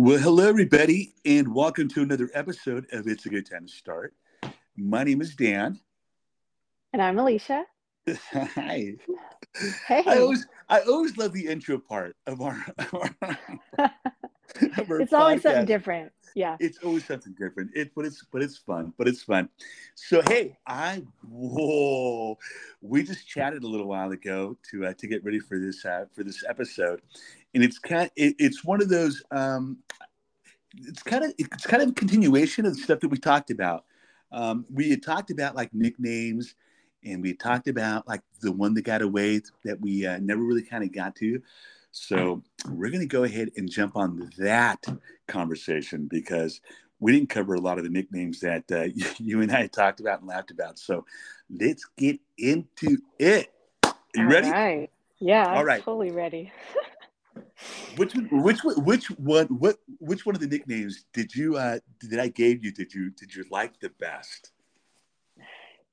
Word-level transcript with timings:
Well, 0.00 0.20
hello, 0.20 0.48
everybody, 0.48 1.12
and 1.24 1.52
welcome 1.52 1.88
to 1.88 2.02
another 2.02 2.30
episode 2.32 2.86
of 2.92 3.08
It's 3.08 3.26
a 3.26 3.30
Good 3.30 3.50
Time 3.50 3.66
to 3.66 3.72
Start. 3.72 4.14
My 4.76 5.02
name 5.02 5.20
is 5.20 5.34
Dan. 5.34 5.80
And 6.92 7.02
I'm 7.02 7.18
Alicia. 7.18 7.64
Hi. 8.32 8.94
Hey. 9.88 10.02
I 10.06 10.18
always, 10.18 10.46
I 10.68 10.82
always 10.82 11.16
love 11.16 11.32
the 11.32 11.48
intro 11.48 11.78
part 11.78 12.14
of 12.28 12.40
our. 12.40 12.64
Of 12.78 12.94
our, 12.94 13.10
of 14.78 14.90
our 14.90 15.00
it's 15.00 15.12
always 15.12 15.42
something 15.42 15.66
different. 15.66 16.10
Yeah. 16.34 16.56
It's 16.58 16.78
always 16.78 17.04
something 17.04 17.34
different. 17.38 17.70
It, 17.74 17.90
but 17.94 18.06
it's, 18.06 18.24
but 18.32 18.42
it's 18.42 18.56
fun. 18.56 18.94
But 18.96 19.06
it's 19.06 19.22
fun. 19.22 19.48
So 19.94 20.22
hey, 20.26 20.56
I 20.66 21.02
whoa, 21.28 22.38
we 22.80 23.02
just 23.02 23.28
chatted 23.28 23.62
a 23.62 23.66
little 23.66 23.86
while 23.86 24.10
ago 24.12 24.56
to 24.70 24.86
uh, 24.86 24.94
to 24.94 25.06
get 25.06 25.22
ready 25.22 25.38
for 25.38 25.58
this 25.58 25.84
uh, 25.84 26.06
for 26.14 26.24
this 26.24 26.44
episode, 26.48 27.02
and 27.54 27.62
it's 27.62 27.78
kind 27.78 28.04
of, 28.04 28.10
it, 28.16 28.34
it's 28.38 28.64
one 28.64 28.82
of 28.82 28.88
those. 28.88 29.22
Um, 29.30 29.78
it's 30.76 31.02
kind 31.02 31.24
of 31.24 31.32
it's 31.38 31.66
kind 31.66 31.82
of 31.82 31.90
a 31.90 31.92
continuation 31.92 32.66
of 32.66 32.76
the 32.76 32.82
stuff 32.82 33.00
that 33.00 33.08
we 33.08 33.18
talked 33.18 33.50
about. 33.50 33.84
Um, 34.30 34.66
we 34.72 34.90
had 34.90 35.02
talked 35.02 35.30
about 35.30 35.56
like 35.56 35.72
nicknames 35.72 36.54
and 37.04 37.22
we 37.22 37.34
talked 37.34 37.68
about 37.68 38.06
like 38.06 38.20
the 38.40 38.52
one 38.52 38.74
that 38.74 38.82
got 38.82 39.02
away 39.02 39.40
that 39.64 39.80
we 39.80 40.06
uh, 40.06 40.18
never 40.18 40.42
really 40.42 40.62
kind 40.62 40.84
of 40.84 40.92
got 40.92 41.16
to. 41.16 41.40
So 41.90 42.42
we're 42.68 42.90
going 42.90 43.00
to 43.00 43.06
go 43.06 43.24
ahead 43.24 43.50
and 43.56 43.70
jump 43.70 43.96
on 43.96 44.30
that 44.38 44.84
conversation 45.26 46.06
because 46.06 46.60
we 47.00 47.12
didn't 47.12 47.30
cover 47.30 47.54
a 47.54 47.60
lot 47.60 47.78
of 47.78 47.84
the 47.84 47.90
nicknames 47.90 48.40
that 48.40 48.64
uh, 48.70 48.88
you 49.18 49.40
and 49.40 49.50
I 49.52 49.66
talked 49.66 50.00
about 50.00 50.20
and 50.20 50.28
laughed 50.28 50.50
about. 50.50 50.78
So 50.78 51.06
let's 51.50 51.84
get 51.96 52.20
into 52.36 52.98
it. 53.18 53.52
Are 53.84 53.94
you 54.16 54.24
All 54.24 54.30
ready? 54.30 54.50
Right. 54.50 54.90
Yeah. 55.18 55.56
All 55.56 55.64
right. 55.64 55.82
Totally 55.82 56.10
ready. 56.10 56.52
which 57.96 58.14
which 58.30 58.58
which 58.64 59.10
one 59.12 59.46
what 59.46 59.78
which 59.98 60.26
one 60.26 60.34
of 60.34 60.40
the 60.40 60.46
nicknames 60.46 61.04
did 61.12 61.34
you 61.34 61.56
uh 61.56 61.78
did 62.00 62.18
I 62.18 62.28
gave 62.28 62.64
you 62.64 62.72
did 62.72 62.92
you 62.94 63.10
did 63.10 63.34
you 63.34 63.44
like 63.50 63.80
the 63.80 63.90
best? 64.00 64.52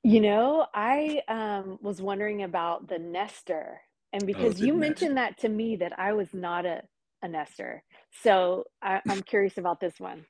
You 0.02 0.20
know, 0.20 0.66
I 0.72 1.22
um, 1.26 1.80
was 1.82 2.00
wondering 2.00 2.44
about 2.44 2.86
the 2.86 2.96
nester, 2.96 3.80
and 4.12 4.22
oh, 4.22 4.26
because 4.26 4.62
oh, 4.62 4.64
you 4.64 4.74
mentioned 4.74 5.16
that 5.16 5.36
to 5.38 5.48
me, 5.48 5.74
that 5.76 5.98
I 5.98 6.12
was 6.12 6.32
not 6.32 6.64
a, 6.64 6.82
a 7.22 7.28
nester. 7.28 7.82
So 8.22 8.66
I, 8.80 9.00
I'm 9.08 9.22
curious 9.22 9.58
about 9.58 9.80
this 9.80 9.98
one. 9.98 10.24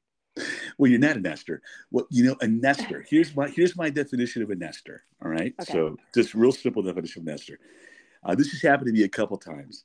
Well, 0.78 0.90
you're 0.90 0.98
not 0.98 1.16
a 1.16 1.20
nester. 1.20 1.60
Well, 1.90 2.06
you 2.10 2.24
know, 2.24 2.36
a 2.40 2.48
nester. 2.48 3.04
Here's 3.10 3.36
my 3.36 3.48
here's 3.48 3.76
my 3.76 3.90
definition 3.90 4.42
of 4.42 4.48
a 4.48 4.54
nester. 4.54 5.04
All 5.22 5.30
right. 5.30 5.54
Okay. 5.60 5.72
So 5.72 5.96
just 6.14 6.34
real 6.34 6.52
simple 6.52 6.82
definition 6.82 7.20
of 7.20 7.26
nester. 7.26 7.58
Uh, 8.24 8.34
this 8.34 8.50
has 8.52 8.62
happened 8.62 8.86
to 8.86 8.92
me 8.92 9.04
a 9.04 9.08
couple 9.08 9.36
times. 9.36 9.84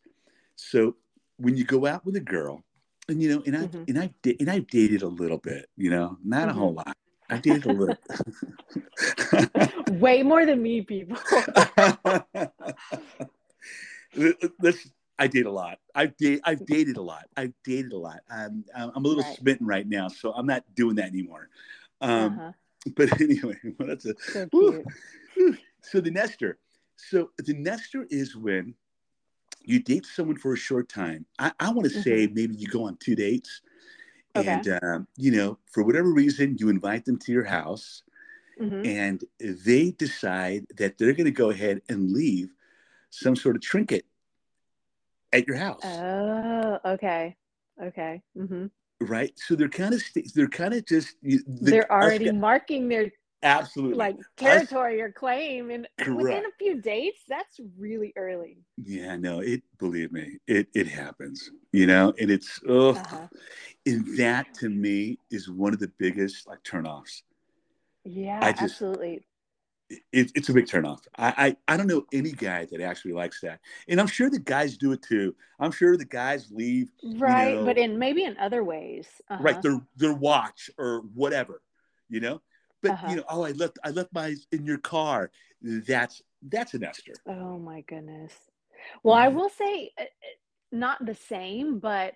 So 0.55 0.95
when 1.37 1.55
you 1.55 1.63
go 1.63 1.85
out 1.85 2.05
with 2.05 2.15
a 2.15 2.21
girl, 2.21 2.63
and 3.07 3.21
you 3.21 3.29
know, 3.29 3.43
and 3.45 3.57
I 3.57 3.61
mm-hmm. 3.61 3.83
and 3.87 3.99
I 3.99 4.13
and 4.39 4.49
I've 4.49 4.67
dated 4.67 5.01
a 5.01 5.07
little 5.07 5.38
bit, 5.38 5.69
you 5.75 5.89
know, 5.89 6.17
not 6.23 6.47
mm-hmm. 6.47 6.49
a 6.49 6.53
whole 6.53 6.73
lot. 6.73 6.95
I 7.29 7.38
dated 7.38 7.65
a 7.65 7.73
little. 7.73 7.97
Way 9.99 10.23
more 10.23 10.45
than 10.45 10.61
me, 10.61 10.81
people. 10.81 11.17
Let's. 14.61 14.89
I 15.17 15.27
date 15.27 15.45
a 15.45 15.51
lot. 15.51 15.77
I've 15.95 16.17
date. 16.17 16.41
I've 16.43 16.65
dated 16.65 16.97
a 16.97 17.01
lot. 17.01 17.25
I've 17.38 17.53
dated 17.63 17.93
a 17.93 17.97
lot. 17.97 18.19
I'm. 18.29 18.66
I'm 18.75 19.05
a 19.05 19.07
little 19.07 19.23
right. 19.23 19.38
smitten 19.38 19.66
right 19.66 19.88
now, 19.88 20.09
so 20.09 20.33
I'm 20.33 20.45
not 20.45 20.63
doing 20.75 20.95
that 20.95 21.05
anymore. 21.05 21.47
Um, 22.01 22.39
uh-huh. 22.39 22.51
But 22.95 23.21
anyway, 23.21 23.57
well, 23.77 23.88
that's 23.88 24.05
a. 24.05 24.16
So, 24.21 24.83
so 25.81 26.01
the 26.01 26.11
nester. 26.11 26.57
So 26.97 27.31
the 27.38 27.53
nester 27.53 28.05
is 28.09 28.35
when 28.35 28.75
you 29.63 29.81
date 29.81 30.05
someone 30.05 30.37
for 30.37 30.53
a 30.53 30.57
short 30.57 30.89
time. 30.89 31.25
I, 31.39 31.51
I 31.59 31.71
want 31.71 31.89
to 31.89 31.93
mm-hmm. 31.93 32.01
say 32.01 32.27
maybe 32.33 32.55
you 32.55 32.67
go 32.67 32.85
on 32.85 32.97
two 32.97 33.15
dates 33.15 33.61
Okay. 34.35 34.49
And, 34.49 34.79
um, 34.83 35.07
you 35.17 35.31
know, 35.31 35.57
for 35.66 35.83
whatever 35.83 36.11
reason, 36.11 36.57
you 36.57 36.69
invite 36.69 37.05
them 37.05 37.17
to 37.19 37.31
your 37.31 37.44
house 37.44 38.03
mm-hmm. 38.59 38.85
and 38.85 39.23
they 39.39 39.91
decide 39.91 40.66
that 40.77 40.97
they're 40.97 41.13
going 41.13 41.25
to 41.25 41.31
go 41.31 41.50
ahead 41.50 41.81
and 41.89 42.11
leave 42.11 42.50
some 43.09 43.35
sort 43.35 43.55
of 43.55 43.61
trinket 43.61 44.05
at 45.33 45.47
your 45.47 45.57
house. 45.57 45.81
Oh, 45.83 46.79
okay. 46.85 47.35
Okay. 47.81 48.21
Mm-hmm. 48.38 48.67
Right. 49.01 49.33
So 49.38 49.55
they're 49.55 49.67
kind 49.67 49.94
of, 49.94 50.01
st- 50.01 50.31
they're 50.33 50.47
kind 50.47 50.73
of 50.75 50.85
just, 50.85 51.16
the, 51.21 51.41
they're 51.47 51.91
already 51.91 52.31
marking 52.31 52.88
their 52.88 53.11
absolutely 53.44 53.97
like 53.97 54.18
territory 54.38 55.02
or 55.02 55.12
claim 55.12 55.72
and 55.72 55.88
correct. 56.00 56.18
within 56.18 56.46
a 56.46 56.52
few 56.59 56.79
dates 56.81 57.22
that's 57.28 57.59
really 57.78 58.13
early 58.16 58.57
yeah 58.84 59.16
no 59.16 59.40
it 59.40 59.62
believe 59.79 60.12
me 60.12 60.38
it 60.47 60.68
it 60.74 60.88
happens 60.88 61.50
you 61.72 61.88
know 61.88 62.13
and 62.19 62.30
it's 62.30 62.59
oh 62.68 62.91
uh-huh. 62.91 63.28
and 63.85 64.18
that 64.18 64.53
to 64.53 64.69
me 64.69 65.18
is 65.31 65.50
one 65.50 65.74
of 65.74 65.80
the 65.80 65.91
biggest 65.97 66.47
like 66.47 66.62
turnoffs 66.63 67.24
yeah 68.03 68.40
I 68.41 68.51
just, 68.51 68.63
absolutely 68.63 69.25
it, 70.12 70.31
it's 70.35 70.50
a 70.50 70.53
big 70.53 70.68
turnoff. 70.68 71.01
I, 71.18 71.56
I 71.68 71.74
I 71.74 71.78
don't 71.78 71.88
know 71.88 72.06
any 72.13 72.31
guy 72.31 72.66
that 72.72 72.81
actually 72.81 73.13
likes 73.13 73.41
that, 73.41 73.59
and 73.88 74.00
I'm 74.00 74.07
sure 74.07 74.30
the 74.30 74.40
guys 74.40 74.78
do 74.78 74.91
it 74.91 75.01
too. 75.01 75.35
I'm 75.59 75.72
sure 75.72 75.97
the 75.97 76.06
guys 76.06 76.50
leave 76.51 76.90
right, 77.16 77.50
you 77.50 77.56
know, 77.57 77.66
but 77.66 77.78
in 77.78 78.00
maybe 78.00 78.24
in 78.24 78.38
other 78.38 78.63
ways, 78.63 79.07
uh-huh. 79.30 79.44
right? 79.44 79.62
Their 79.62 79.81
their 79.97 80.13
watch 80.13 80.69
or 80.78 81.01
whatever, 81.13 81.62
you 82.09 82.19
know. 82.19 82.41
But 82.81 82.92
uh-huh. 82.92 83.08
you 83.09 83.16
know, 83.18 83.24
oh, 83.30 83.44
I 83.44 83.52
left 83.52 83.80
I 83.84 83.90
left 83.90 84.14
my 84.14 84.36
in 84.52 84.66
your 84.66 84.78
car. 84.78 85.31
That's 85.62 86.22
that's 86.42 86.74
a 86.74 86.80
nester. 86.80 87.14
Oh 87.28 87.58
my 87.59 87.81
goodness. 87.81 88.34
Well, 89.03 89.16
I 89.16 89.28
mm-hmm. 89.28 89.38
will 89.38 89.50
say 89.50 89.92
uh, 89.97 90.03
uh, 90.03 90.06
not 90.72 91.06
the 91.06 91.16
same, 91.16 91.80
but 91.80 92.14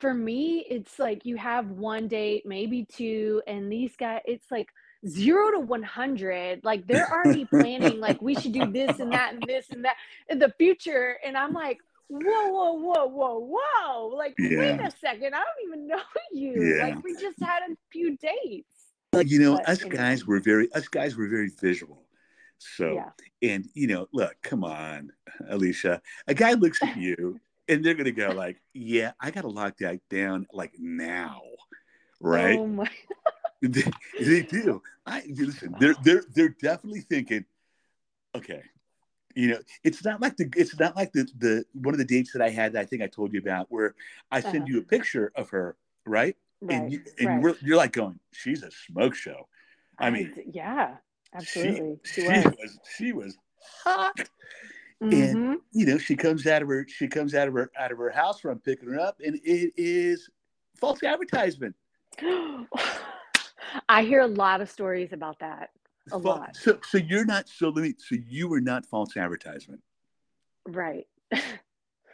for 0.00 0.14
me, 0.14 0.64
it's 0.68 0.98
like 0.98 1.26
you 1.26 1.36
have 1.36 1.70
one 1.70 2.08
date, 2.08 2.44
maybe 2.46 2.84
two, 2.84 3.42
and 3.46 3.70
these 3.70 3.96
guys, 3.96 4.20
it's 4.24 4.50
like 4.50 4.68
zero 5.06 5.52
to 5.52 5.60
100 5.60 6.64
like 6.64 6.86
they're 6.86 7.08
already 7.12 7.44
planning 7.44 8.00
like 8.00 8.20
we 8.20 8.34
should 8.34 8.52
do 8.52 8.66
this 8.66 8.98
and 8.98 9.12
that 9.12 9.32
and 9.32 9.42
this 9.46 9.70
and 9.70 9.84
that 9.84 9.94
in 10.28 10.40
the 10.40 10.52
future 10.58 11.18
and 11.24 11.36
i'm 11.36 11.52
like 11.52 11.78
whoa 12.08 12.48
whoa 12.48 12.72
whoa 12.72 13.06
whoa 13.06 13.38
whoa 13.38 14.06
like 14.08 14.34
yeah. 14.38 14.58
wait 14.58 14.80
a 14.80 14.90
second 15.00 15.34
i 15.34 15.38
don't 15.38 15.68
even 15.68 15.86
know 15.86 16.00
you 16.32 16.76
yeah. 16.76 16.86
like 16.86 17.04
we 17.04 17.12
just 17.12 17.40
had 17.40 17.60
a 17.70 17.76
few 17.92 18.16
dates 18.16 18.77
you 19.14 19.38
know, 19.38 19.56
but, 19.56 19.68
us 19.68 19.84
guys 19.84 20.26
were 20.26 20.40
very 20.40 20.72
us 20.72 20.88
guys 20.88 21.16
were 21.16 21.28
very 21.28 21.50
visual. 21.60 22.02
So 22.58 22.94
yeah. 22.94 23.54
and 23.54 23.66
you 23.74 23.86
know, 23.86 24.08
look, 24.12 24.36
come 24.42 24.64
on, 24.64 25.12
Alicia. 25.48 26.02
A 26.26 26.34
guy 26.34 26.52
looks 26.54 26.82
at 26.82 26.96
you 26.96 27.40
and 27.68 27.84
they're 27.84 27.94
gonna 27.94 28.10
go 28.10 28.30
like, 28.30 28.60
Yeah, 28.74 29.12
I 29.20 29.30
gotta 29.30 29.48
lock 29.48 29.78
that 29.78 30.00
down 30.08 30.46
like 30.52 30.72
now. 30.78 31.42
Right? 32.20 32.58
Oh 32.58 32.66
my 32.66 32.90
they, 33.62 33.84
they 34.20 34.42
do. 34.42 34.82
I 35.06 35.22
listen, 35.28 35.74
they're 35.78 35.94
they're 36.02 36.24
they're 36.34 36.56
definitely 36.60 37.00
thinking, 37.00 37.44
okay, 38.34 38.62
you 39.34 39.48
know, 39.48 39.58
it's 39.84 40.04
not 40.04 40.20
like 40.20 40.36
the 40.36 40.52
it's 40.56 40.78
not 40.78 40.96
like 40.96 41.12
the 41.12 41.28
the 41.38 41.64
one 41.72 41.94
of 41.94 41.98
the 41.98 42.04
dates 42.04 42.32
that 42.32 42.42
I 42.42 42.50
had 42.50 42.72
that 42.72 42.80
I 42.80 42.84
think 42.84 43.02
I 43.02 43.06
told 43.06 43.32
you 43.32 43.40
about 43.40 43.66
where 43.70 43.94
I 44.30 44.40
send 44.40 44.56
uh-huh. 44.56 44.66
you 44.66 44.78
a 44.80 44.82
picture 44.82 45.32
of 45.34 45.50
her, 45.50 45.76
right? 46.04 46.36
Right, 46.60 46.76
and, 46.76 46.92
you, 46.92 47.02
and 47.18 47.44
right. 47.44 47.56
you're 47.62 47.76
like 47.76 47.92
going, 47.92 48.18
she's 48.32 48.62
a 48.62 48.70
smoke 48.70 49.14
show. 49.14 49.48
I 49.98 50.10
mean, 50.10 50.32
yeah, 50.52 50.96
absolutely. 51.34 51.98
She, 52.04 52.22
she, 52.22 52.28
was. 52.28 52.44
was. 52.44 52.78
she 52.96 53.12
was 53.12 53.36
hot. 53.84 54.28
Mm-hmm. 55.02 55.12
And 55.12 55.60
you 55.72 55.86
know, 55.86 55.98
she 55.98 56.16
comes 56.16 56.46
out 56.46 56.62
of 56.62 56.68
her 56.68 56.84
she 56.88 57.06
comes 57.06 57.34
out 57.34 57.46
of 57.46 57.54
her 57.54 57.70
out 57.78 57.92
of 57.92 57.98
her 57.98 58.10
house 58.10 58.42
where 58.42 58.52
I'm 58.52 58.58
picking 58.58 58.88
her 58.88 58.98
up, 58.98 59.20
and 59.24 59.36
it 59.44 59.72
is 59.76 60.28
false 60.76 61.02
advertisement. 61.02 61.76
I 63.88 64.02
hear 64.02 64.20
a 64.20 64.26
lot 64.26 64.60
of 64.60 64.70
stories 64.70 65.12
about 65.12 65.38
that. 65.40 65.70
A 66.10 66.18
lot. 66.18 66.56
So, 66.56 66.80
so 66.88 66.98
you're 66.98 67.24
not 67.24 67.48
so 67.48 67.68
let 67.68 67.82
me 67.82 67.94
so 67.98 68.16
you 68.28 68.48
were 68.48 68.60
not 68.60 68.86
false 68.86 69.16
advertisement. 69.16 69.82
Right. 70.66 71.06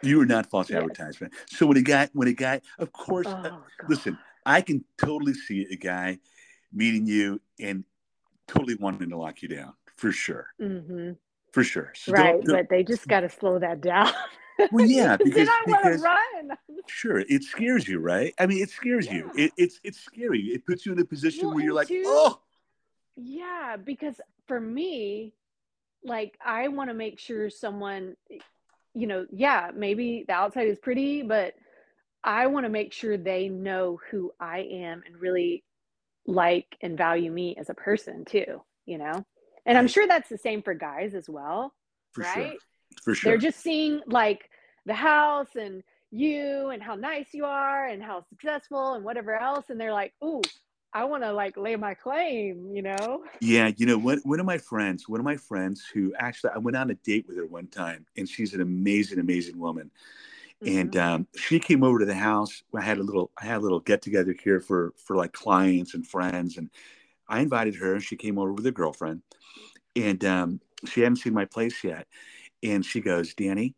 you 0.03 0.19
were 0.19 0.27
not 0.27 0.51
false 0.51 0.69
yes. 0.71 0.79
advertisement. 0.79 1.33
So 1.47 1.67
when 1.67 1.77
a 1.77 1.83
guy, 1.83 2.09
when 2.13 2.29
a 2.29 2.33
guy, 2.33 2.61
of 2.79 2.93
course, 2.93 3.27
uh, 3.27 3.43
oh, 3.45 3.49
uh, 3.57 3.87
listen, 3.89 4.19
I 4.47 4.61
can 4.61 4.85
totally 4.99 5.35
see 5.35 5.67
a 5.71 5.77
guy 5.77 6.19
meeting 6.73 7.07
you 7.07 7.41
and 7.61 7.85
totally 8.49 8.75
wanting 8.75 9.11
to 9.11 9.17
lock 9.17 9.43
you 9.43 9.49
down 9.49 9.75
for 9.97 10.13
sure. 10.13 10.49
Mm-hmm. 10.61 11.13
For 11.53 11.65
sure. 11.65 11.93
So 11.95 12.13
right. 12.13 12.33
Don't, 12.33 12.45
don't, 12.45 12.57
but 12.57 12.69
they 12.69 12.83
just 12.83 13.07
got 13.07 13.21
to 13.21 13.31
slow 13.31 13.59
that 13.59 13.81
down. 13.81 14.13
Well, 14.71 14.87
yeah, 14.87 15.17
because, 15.17 15.49
I 15.51 15.63
because 15.67 16.01
run. 16.01 16.57
sure, 16.87 17.19
it 17.19 17.43
scares 17.43 17.89
you, 17.89 17.99
right? 17.99 18.33
I 18.39 18.47
mean, 18.47 18.63
it 18.63 18.71
scares 18.71 19.07
yeah. 19.07 19.15
you. 19.15 19.33
It, 19.37 19.53
it's 19.57 19.81
it's 19.83 19.99
scary. 19.99 20.43
It 20.43 20.65
puts 20.65 20.87
you 20.87 20.93
in 20.93 20.99
a 21.01 21.05
position 21.05 21.47
well, 21.47 21.57
where 21.57 21.65
you're 21.65 21.75
like, 21.75 21.89
too, 21.89 22.05
oh, 22.07 22.39
yeah. 23.17 23.77
Because 23.77 24.21
for 24.47 24.61
me, 24.61 25.33
like, 26.05 26.39
I 26.45 26.69
want 26.69 26.89
to 26.91 26.95
make 26.95 27.19
sure 27.19 27.51
someone, 27.51 28.15
you 28.95 29.09
know, 29.09 29.27
yeah, 29.33 29.73
maybe 29.75 30.25
the 30.29 30.35
outside 30.35 30.69
is 30.69 30.79
pretty, 30.79 31.23
but 31.23 31.55
I 32.25 32.47
want 32.47 32.65
to 32.65 32.71
make 32.71 32.93
sure 32.93 33.17
they 33.17 33.49
know 33.49 34.01
who 34.11 34.33
I 34.41 34.61
am 34.61 35.03
and 35.07 35.21
really 35.21 35.63
like 36.27 36.77
and 36.81 36.97
value 36.97 37.31
me 37.31 37.55
as 37.59 37.69
a 37.69 37.75
person 37.75 38.25
too, 38.25 38.63
you 38.87 38.99
know? 38.99 39.25
And 39.67 39.77
I'm 39.77 39.89
sure 39.89 40.07
that's 40.07 40.29
the 40.29 40.39
same 40.39 40.63
for 40.63 40.75
guys 40.75 41.15
as 41.15 41.29
well. 41.29 41.75
For 42.13 42.23
right? 42.23 42.35
Sure. 42.35 42.59
For 43.03 43.15
sure. 43.15 43.33
They're 43.33 43.39
just 43.39 43.61
seeing 43.61 44.01
like 44.07 44.49
the 44.87 44.95
house 44.95 45.55
and 45.55 45.83
you 46.11 46.69
and 46.69 46.83
how 46.83 46.95
nice 46.95 47.27
you 47.33 47.45
are 47.45 47.87
and 47.87 48.03
how 48.03 48.25
successful 48.29 48.95
and 48.95 49.05
whatever 49.05 49.35
else. 49.35 49.67
And 49.69 49.79
they're 49.81 49.93
like, 49.93 50.15
ooh, 50.23 50.43
I 50.93 51.05
want 51.05 51.25
to 51.25 51.33
like 51.33 51.57
lay 51.57 51.75
my 51.77 51.95
claim, 51.95 52.71
you 52.73 52.83
know? 52.83 53.25
Yeah, 53.41 53.73
you 53.77 53.85
know, 53.85 53.99
one, 53.99 54.21
one 54.23 54.39
of 54.39 54.47
my 54.47 54.59
friends, 54.59 55.09
one 55.09 55.19
of 55.19 55.25
my 55.25 55.37
friends 55.37 55.85
who 55.93 56.15
actually 56.19 56.51
I 56.55 56.59
went 56.59 56.77
on 56.77 56.91
a 56.91 56.95
date 56.95 57.27
with 57.27 57.37
her 57.37 57.47
one 57.47 57.67
time, 57.67 58.07
and 58.17 58.29
she's 58.29 58.55
an 58.55 58.61
amazing, 58.61 59.19
amazing 59.19 59.59
woman. 59.59 59.91
Mm-hmm. 60.63 60.79
And 60.79 60.97
um, 60.97 61.27
she 61.37 61.59
came 61.59 61.83
over 61.83 61.99
to 61.99 62.05
the 62.05 62.15
house. 62.15 62.63
I 62.75 62.83
had 62.83 62.99
a 62.99 63.03
little, 63.03 63.31
I 63.41 63.47
had 63.47 63.59
a 63.59 63.61
little 63.61 63.81
get 63.81 64.03
together 64.03 64.35
here 64.43 64.61
for 64.61 64.93
for 64.97 65.17
like 65.17 65.33
clients 65.33 65.95
and 65.95 66.07
friends, 66.07 66.57
and 66.57 66.71
I 67.29 67.41
invited 67.41 67.75
her. 67.77 67.95
and 67.95 68.03
She 68.03 68.17
came 68.17 68.39
over 68.39 68.53
with 68.53 68.65
her 68.65 68.71
girlfriend, 68.71 69.23
and 69.97 70.25
um, 70.25 70.61
she 70.87 71.01
hadn't 71.01 71.17
seen 71.17 71.35
my 71.35 71.45
place 71.45 71.83
yet. 71.83 72.07
And 72.63 72.85
she 72.85 73.01
goes, 73.01 73.35
Danny, 73.35 73.75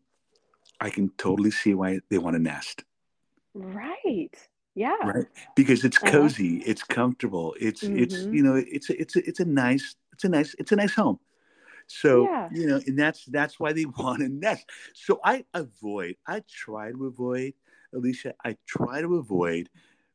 I 0.80 0.90
can 0.90 1.10
totally 1.18 1.50
see 1.50 1.74
why 1.74 2.00
they 2.10 2.18
want 2.18 2.36
to 2.36 2.42
nest. 2.42 2.84
Right. 3.54 4.30
Yeah. 4.74 4.96
Right. 5.02 5.26
Because 5.54 5.84
it's 5.84 5.98
cozy, 5.98 6.58
uh-huh. 6.58 6.70
it's 6.70 6.82
comfortable, 6.82 7.56
it's 7.58 7.82
mm-hmm. 7.82 7.98
it's 7.98 8.14
you 8.24 8.42
know 8.42 8.54
it's 8.56 8.90
it's 8.90 9.16
a, 9.16 9.26
it's 9.26 9.40
a 9.40 9.44
nice 9.44 9.96
it's 10.12 10.24
a 10.24 10.28
nice 10.28 10.54
it's 10.58 10.72
a 10.72 10.76
nice 10.76 10.94
home. 10.94 11.18
So 11.86 12.24
yeah. 12.24 12.48
you 12.52 12.66
know, 12.66 12.80
and 12.86 12.98
that's 12.98 13.24
that's 13.26 13.60
why 13.60 13.72
they 13.72 13.84
want 13.98 14.20
to 14.20 14.28
nest. 14.28 14.68
So 14.94 15.20
I 15.24 15.44
avoid. 15.54 16.16
I 16.26 16.42
try 16.48 16.92
to 16.92 17.06
avoid, 17.06 17.54
Alicia. 17.94 18.34
I 18.44 18.56
try 18.66 19.00
to 19.00 19.16
avoid 19.16 19.68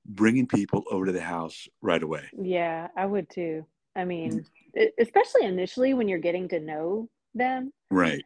bringing 0.05 0.47
people 0.47 0.83
over 0.91 1.05
to 1.05 1.11
the 1.11 1.21
house 1.21 1.67
right 1.81 2.01
away. 2.01 2.23
Yeah, 2.37 2.87
I 2.95 3.05
would 3.05 3.29
too. 3.29 3.65
I 3.95 4.05
mean, 4.05 4.45
mm. 4.75 4.89
especially 4.99 5.45
initially 5.45 5.93
when 5.93 6.07
you're 6.07 6.19
getting 6.19 6.47
to 6.49 6.59
know 6.59 7.09
them. 7.35 7.71
Right. 7.89 8.23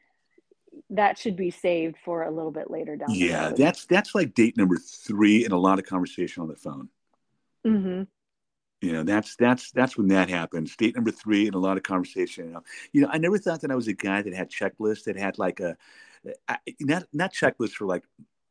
That 0.90 1.18
should 1.18 1.36
be 1.36 1.52
saved 1.52 1.96
for 2.04 2.24
a 2.24 2.32
little 2.32 2.52
bit 2.52 2.70
later 2.70 2.96
down. 2.96 3.10
Yeah, 3.10 3.52
that's 3.56 3.86
that's 3.86 4.14
like 4.14 4.34
date 4.34 4.58
number 4.58 4.78
three 4.78 5.46
in 5.46 5.52
a 5.52 5.58
lot 5.58 5.80
of 5.80 5.86
conversation 5.86 6.42
on 6.42 6.50
the 6.50 6.56
phone. 6.56 6.90
Mm-hmm 7.66 8.04
you 8.82 8.92
know 8.92 9.04
that's 9.04 9.36
that's 9.36 9.72
that's 9.72 9.98
when 9.98 10.08
that 10.08 10.30
happens 10.30 10.72
state 10.72 10.96
number 10.96 11.12
three 11.12 11.46
and 11.46 11.56
a 11.56 11.60
lot 11.60 11.78
of 11.78 11.84
conversation 11.84 12.46
you 12.46 12.52
know. 12.52 12.64
You 12.94 13.02
know 13.02 13.10
i 13.12 13.18
never 13.18 13.38
thought 13.38 13.62
that 13.62 13.72
i 13.72 13.76
was 13.76 13.88
a 13.88 13.94
guy 13.94 14.22
that 14.22 14.34
had 14.34 14.50
checklists 14.50 15.06
that 15.06 15.18
had 15.18 15.38
like 15.38 15.60
a 15.60 15.76
I, 16.48 16.58
not 16.80 17.06
not 17.14 17.34
checklists 17.34 17.74
for 17.74 17.86
like 17.86 18.04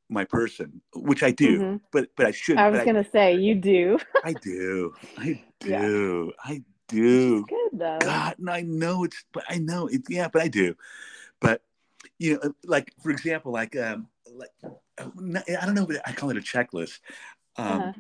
my 0.08 0.24
person 0.24 0.80
which 0.94 1.22
i 1.22 1.30
do 1.30 1.58
mm-hmm. 1.58 1.76
but 1.92 2.08
but 2.16 2.26
i 2.26 2.30
should 2.30 2.58
i 2.58 2.70
was 2.70 2.82
gonna 2.84 3.00
I, 3.00 3.12
say 3.12 3.34
you 3.36 3.54
do. 3.54 3.98
I 4.22 4.32
do. 4.34 4.94
I 5.18 5.40
do. 5.60 5.68
Yeah. 5.68 6.32
i 6.44 6.62
do. 6.88 7.44
Good 7.46 7.78
though. 7.78 7.98
God 8.00 8.38
and 8.38 8.50
i 8.50 8.60
know 8.62 9.04
it's 9.04 9.24
but 9.32 9.44
i 9.48 9.58
know 9.58 9.86
it 9.88 10.02
yeah 10.08 10.28
but 10.28 10.42
i 10.42 10.48
do. 10.48 10.74
But 11.40 11.62
you 12.18 12.34
know 12.34 12.54
like 12.64 12.92
for 13.02 13.10
example 13.10 13.52
like 13.52 13.76
um 13.76 14.08
like 14.32 14.50
i 14.98 15.66
don't 15.66 15.74
know 15.74 15.86
but 15.86 16.00
i 16.06 16.12
call 16.12 16.30
it 16.30 16.36
a 16.36 16.40
checklist 16.40 17.00
um, 17.56 17.66
uh-huh. 17.66 17.92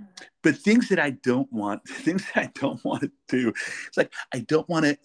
But 0.42 0.56
things 0.56 0.88
that 0.88 0.98
I 0.98 1.10
don't 1.10 1.50
want, 1.52 1.84
things 1.88 2.24
that 2.34 2.44
I 2.44 2.50
don't 2.54 2.84
want 2.84 3.02
to 3.02 3.12
do, 3.28 3.52
it's 3.86 3.96
like 3.96 4.12
I 4.32 4.40
don't 4.40 4.68
want 4.68 4.86
to. 4.86 4.98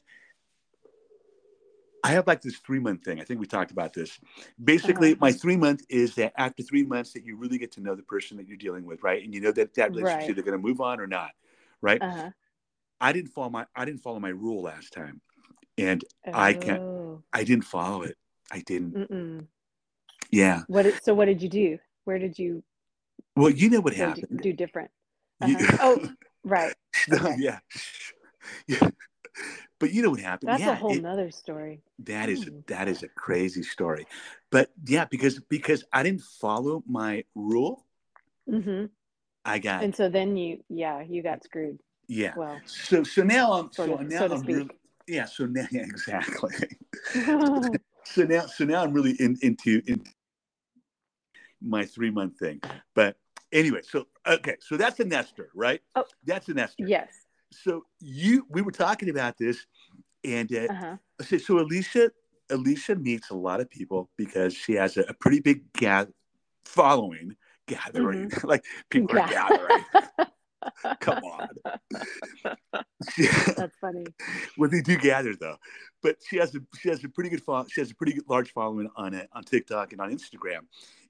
I 2.01 2.11
have 2.11 2.27
like 2.27 2.41
this 2.41 2.57
three 2.57 2.79
month 2.79 3.03
thing. 3.03 3.19
I 3.19 3.25
think 3.25 3.41
we 3.41 3.45
talked 3.45 3.71
about 3.71 3.93
this. 3.93 4.19
Basically, 4.63 5.11
uh-huh. 5.11 5.19
my 5.19 5.31
three 5.31 5.57
month 5.57 5.83
is 5.89 6.15
that 6.15 6.33
after 6.37 6.63
three 6.63 6.83
months 6.83 7.11
that 7.13 7.25
you 7.25 7.35
really 7.35 7.57
get 7.57 7.73
to 7.73 7.81
know 7.81 7.93
the 7.93 8.03
person 8.03 8.37
that 8.37 8.47
you're 8.47 8.57
dealing 8.57 8.85
with, 8.85 9.03
right? 9.03 9.23
And 9.23 9.33
you 9.33 9.41
know 9.41 9.51
that 9.51 9.73
that 9.75 9.91
relationship 9.91 10.19
right. 10.19 10.29
either 10.29 10.41
going 10.41 10.59
to 10.59 10.67
move 10.67 10.79
on 10.81 10.99
or 10.99 11.07
not, 11.07 11.31
right? 11.81 12.01
Uh-huh. 12.01 12.29
I 13.01 13.13
didn't 13.13 13.31
follow 13.31 13.49
my 13.49 13.65
I 13.75 13.85
didn't 13.85 14.01
follow 14.01 14.19
my 14.19 14.29
rule 14.29 14.63
last 14.63 14.93
time, 14.93 15.21
and 15.77 16.03
oh. 16.25 16.31
I 16.33 16.53
can't. 16.53 16.81
Oh. 16.81 17.23
I 17.33 17.43
didn't 17.43 17.65
follow 17.65 18.03
it. 18.03 18.17
I 18.51 18.61
didn't. 18.61 18.95
Mm-mm. 18.95 19.47
Yeah. 20.31 20.63
What? 20.67 21.03
so 21.03 21.13
what 21.13 21.25
did 21.25 21.41
you 21.41 21.49
do? 21.49 21.79
Where 22.05 22.19
did 22.19 22.39
you 22.39 22.63
well, 23.35 23.49
you 23.49 23.69
know 23.69 23.81
what 23.81 23.93
happened. 23.93 24.39
Do 24.41 24.53
different. 24.53 24.91
Uh-huh. 25.41 25.77
oh, 25.81 26.09
right. 26.43 26.73
Okay. 27.13 27.35
yeah. 27.39 27.59
Yeah. 28.67 28.89
But 29.79 29.93
you 29.93 30.01
know 30.01 30.09
what 30.09 30.19
happened? 30.19 30.49
That's 30.49 30.61
yeah, 30.61 30.71
a 30.71 30.75
whole 30.75 30.91
it, 30.91 31.03
nother 31.03 31.29
story. 31.29 31.81
That 31.99 32.29
is 32.29 32.45
mm. 32.45 32.65
that 32.67 32.87
is 32.87 33.03
a 33.03 33.07
crazy 33.07 33.63
story. 33.63 34.07
But 34.49 34.71
yeah, 34.85 35.05
because 35.05 35.39
because 35.39 35.83
I 35.93 36.03
didn't 36.03 36.21
follow 36.21 36.83
my 36.87 37.23
rule. 37.35 37.85
Mm-hmm. 38.49 38.85
I 39.45 39.59
got 39.59 39.83
and 39.83 39.95
so 39.95 40.09
then 40.09 40.35
you 40.35 40.63
yeah 40.67 41.01
you 41.01 41.21
got 41.21 41.43
screwed. 41.43 41.79
Yeah. 42.07 42.33
Well. 42.35 42.59
So 42.65 43.03
so 43.03 43.23
now 43.23 43.53
I'm 43.53 43.71
so 43.71 43.93
of, 43.93 44.09
now 44.09 44.27
so 44.27 44.33
I'm 44.33 44.41
really, 44.41 44.69
yeah 45.07 45.25
so 45.25 45.45
now 45.45 45.67
yeah 45.71 45.81
exactly. 45.81 46.55
so 48.03 48.23
now 48.23 48.47
so 48.47 48.65
now 48.65 48.83
I'm 48.83 48.93
really 48.93 49.15
in, 49.19 49.37
into 49.41 49.81
into 49.85 50.11
my 51.61 51.85
three 51.85 52.11
month 52.11 52.37
thing. 52.37 52.61
But 52.95 53.17
anyway, 53.51 53.81
so 53.83 54.07
okay, 54.25 54.55
so 54.59 54.77
that's 54.77 54.99
a 54.99 55.05
nester, 55.05 55.49
right? 55.53 55.81
Oh, 55.95 56.05
that's 56.25 56.47
a 56.49 56.53
nester. 56.53 56.85
Yes. 56.85 57.09
So 57.51 57.85
you, 57.99 58.45
we 58.49 58.61
were 58.61 58.71
talking 58.71 59.09
about 59.09 59.37
this, 59.37 59.65
and 60.23 60.53
uh, 60.53 60.67
uh-huh. 60.69 60.97
so, 61.21 61.37
so 61.37 61.59
Alicia, 61.59 62.11
Alicia 62.49 62.95
meets 62.95 63.31
a 63.31 63.35
lot 63.35 63.59
of 63.59 63.69
people 63.69 64.09
because 64.17 64.53
she 64.53 64.73
has 64.73 64.97
a, 64.97 65.01
a 65.01 65.13
pretty 65.13 65.39
big 65.39 65.71
ga- 65.73 66.05
following 66.63 67.35
gathering, 67.69 68.29
mm-hmm. 68.29 68.47
like 68.47 68.65
people 68.89 69.15
yeah. 69.15 69.23
are 69.23 69.29
gathering. 69.29 69.85
Come 70.99 71.23
on. 71.23 71.49
That's 73.55 73.75
funny. 73.79 74.05
Well, 74.57 74.69
they 74.69 74.81
do 74.81 74.97
gather 74.97 75.35
though, 75.35 75.57
but 76.03 76.17
she 76.27 76.37
has 76.37 76.53
a 76.55 76.59
she 76.79 76.89
has 76.89 77.03
a 77.03 77.09
pretty 77.09 77.29
good 77.29 77.41
follow, 77.41 77.65
she 77.69 77.81
has 77.81 77.91
a 77.91 77.95
pretty 77.95 78.13
good, 78.13 78.25
large 78.27 78.51
following 78.51 78.89
on 78.95 79.13
it 79.13 79.29
on 79.33 79.43
TikTok 79.43 79.93
and 79.93 80.01
on 80.01 80.11
Instagram, 80.11 80.61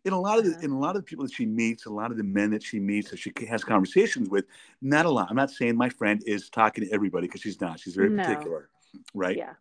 in 0.06 0.14
a 0.14 0.20
lot 0.20 0.38
of 0.38 0.46
the 0.46 0.60
in 0.64 0.72
a 0.72 0.80
lot 0.80 0.96
of 0.96 1.02
the 1.02 1.06
people 1.06 1.26
that 1.26 1.34
she 1.34 1.46
meets, 1.46 1.86
a 1.86 1.90
lot 1.90 2.12
of 2.12 2.18
the 2.18 2.24
men 2.24 2.52
that 2.52 2.62
she 2.62 2.80
meets, 2.80 3.10
that 3.10 3.18
she 3.18 3.34
has 3.48 3.64
conversations 3.64 4.30
with, 4.30 4.46
not 4.82 5.06
a 5.06 5.10
lot. 5.10 5.28
I'm 5.30 5.36
not 5.36 5.50
saying 5.50 5.76
my 5.76 5.90
friend 5.90 6.22
is 6.28 6.50
talking 6.50 6.86
to 6.86 6.92
everybody 6.92 7.28
because 7.28 7.42
she's 7.42 7.60
not. 7.60 7.80
She's 7.80 7.96
very 7.96 8.10
no. 8.10 8.24
particular, 8.24 8.70
right? 9.14 9.36
Yeah. 9.36 9.54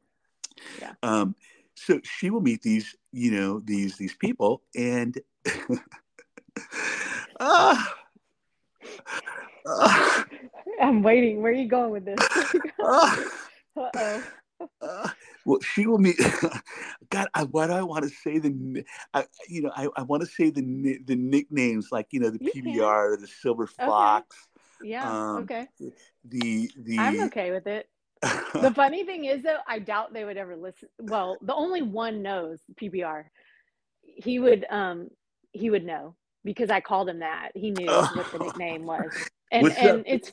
Yeah. 0.80 0.92
Um, 1.02 1.34
so 1.74 2.00
she 2.02 2.30
will 2.30 2.40
meet 2.40 2.62
these, 2.62 2.94
you 3.12 3.30
know, 3.30 3.60
these 3.60 3.96
these 3.96 4.14
people, 4.14 4.62
and 4.76 5.18
uh, 7.40 7.84
uh, 9.68 10.22
I'm 10.82 11.02
waiting. 11.02 11.42
Where 11.42 11.52
are 11.52 11.54
you 11.54 11.68
going 11.68 11.90
with 11.90 12.04
this? 12.04 12.18
uh 12.84 13.16
oh. 13.78 14.22
Uh, 14.82 15.08
well, 15.44 15.60
she 15.60 15.86
will 15.86 15.98
meet. 15.98 16.18
God, 17.10 17.28
I, 17.34 17.44
why 17.44 17.68
do 17.68 17.72
I 17.74 17.82
want 17.82 18.04
to 18.04 18.10
say 18.10 18.38
the? 18.38 18.84
I, 19.14 19.24
you 19.48 19.62
know, 19.62 19.72
I, 19.74 19.88
I 19.96 20.02
want 20.02 20.22
to 20.22 20.28
say 20.28 20.50
the 20.50 20.98
the 21.04 21.14
nicknames 21.16 21.88
like 21.92 22.08
you 22.10 22.20
know 22.20 22.30
the 22.30 22.40
you 22.40 22.50
PBR, 22.52 23.14
can. 23.14 23.22
the 23.22 23.28
Silver 23.28 23.66
Fox. 23.66 24.36
Okay. 24.80 24.90
Yeah. 24.90 25.10
Um, 25.10 25.36
okay. 25.44 25.68
The 26.24 26.70
the. 26.76 26.98
I'm 26.98 27.20
okay 27.22 27.52
with 27.52 27.66
it. 27.66 27.88
the 28.54 28.72
funny 28.74 29.04
thing 29.04 29.26
is 29.26 29.44
though, 29.44 29.58
I 29.66 29.78
doubt 29.78 30.12
they 30.12 30.24
would 30.24 30.36
ever 30.36 30.56
listen. 30.56 30.88
Well, 30.98 31.36
the 31.40 31.54
only 31.54 31.82
one 31.82 32.22
knows 32.22 32.58
PBR. 32.80 33.24
He 34.02 34.38
would 34.38 34.66
um 34.70 35.08
he 35.52 35.70
would 35.70 35.84
know 35.84 36.16
because 36.44 36.70
I 36.70 36.80
called 36.80 37.08
him 37.08 37.20
that. 37.20 37.50
He 37.54 37.70
knew 37.70 37.86
what 37.86 38.32
the 38.32 38.38
nickname 38.40 38.84
was, 38.84 39.12
and 39.50 39.62
What's 39.62 39.76
and 39.76 40.04
it's 40.06 40.32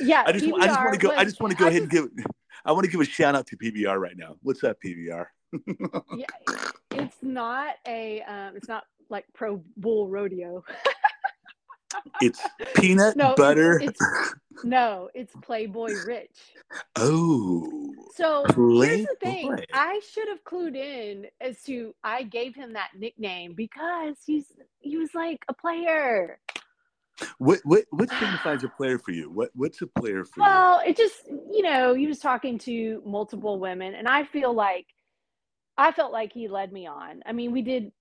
yeah. 0.00 0.24
I 0.26 0.32
just 0.32 0.44
PBR 0.44 0.60
I 0.60 0.66
just 0.66 0.80
want 0.80 0.94
to 0.94 0.98
go. 0.98 1.08
Was, 1.08 1.18
I 1.18 1.24
just 1.24 1.40
want 1.40 1.50
to 1.52 1.58
go 1.58 1.64
I 1.66 1.68
ahead 1.68 1.90
just, 1.90 1.94
and 1.94 2.16
give. 2.16 2.26
I 2.64 2.72
want 2.72 2.84
to 2.84 2.90
give 2.90 3.00
a 3.00 3.04
shout 3.04 3.34
out 3.34 3.46
to 3.48 3.56
PBR 3.56 3.98
right 3.98 4.16
now. 4.16 4.36
What's 4.42 4.64
up, 4.64 4.78
PBR? 4.84 5.26
yeah, 6.16 6.26
it's 6.92 7.16
not 7.22 7.74
a. 7.86 8.22
Um, 8.22 8.56
it's 8.56 8.68
not 8.68 8.84
like 9.08 9.26
pro 9.34 9.62
bull 9.76 10.08
rodeo. 10.08 10.64
it's 12.20 12.40
peanut 12.74 13.16
no, 13.16 13.34
butter. 13.34 13.80
It's, 13.80 14.00
no, 14.64 15.08
it's 15.14 15.32
Playboy 15.42 15.92
Rich. 16.06 16.36
Oh. 16.96 17.94
So 18.14 18.44
Playboy. 18.44 18.86
here's 18.86 19.06
the 19.06 19.16
thing. 19.20 19.58
I 19.72 20.00
should 20.12 20.28
have 20.28 20.44
clued 20.44 20.76
in 20.76 21.26
as 21.40 21.62
to 21.64 21.94
I 22.04 22.24
gave 22.24 22.54
him 22.54 22.74
that 22.74 22.90
nickname 22.96 23.54
because 23.54 24.16
he's 24.26 24.52
he 24.80 24.96
was 24.96 25.14
like 25.14 25.44
a 25.48 25.54
player. 25.54 26.38
What 27.38 27.60
what 27.64 27.84
what 27.90 28.08
signifies 28.10 28.64
a 28.64 28.68
player 28.68 28.98
for 28.98 29.12
you? 29.12 29.30
What 29.30 29.50
what's 29.54 29.82
a 29.82 29.86
player 29.86 30.24
for 30.24 30.40
well, 30.40 30.48
you? 30.48 30.54
Well, 30.54 30.82
it 30.86 30.96
just 30.96 31.26
you 31.26 31.62
know 31.62 31.94
he 31.94 32.06
was 32.06 32.18
talking 32.18 32.58
to 32.60 33.02
multiple 33.04 33.58
women, 33.58 33.94
and 33.94 34.06
I 34.06 34.24
feel 34.24 34.52
like 34.52 34.86
I 35.76 35.92
felt 35.92 36.12
like 36.12 36.32
he 36.32 36.48
led 36.48 36.72
me 36.72 36.86
on. 36.86 37.22
I 37.26 37.32
mean, 37.32 37.52
we 37.52 37.62
did. 37.62 37.92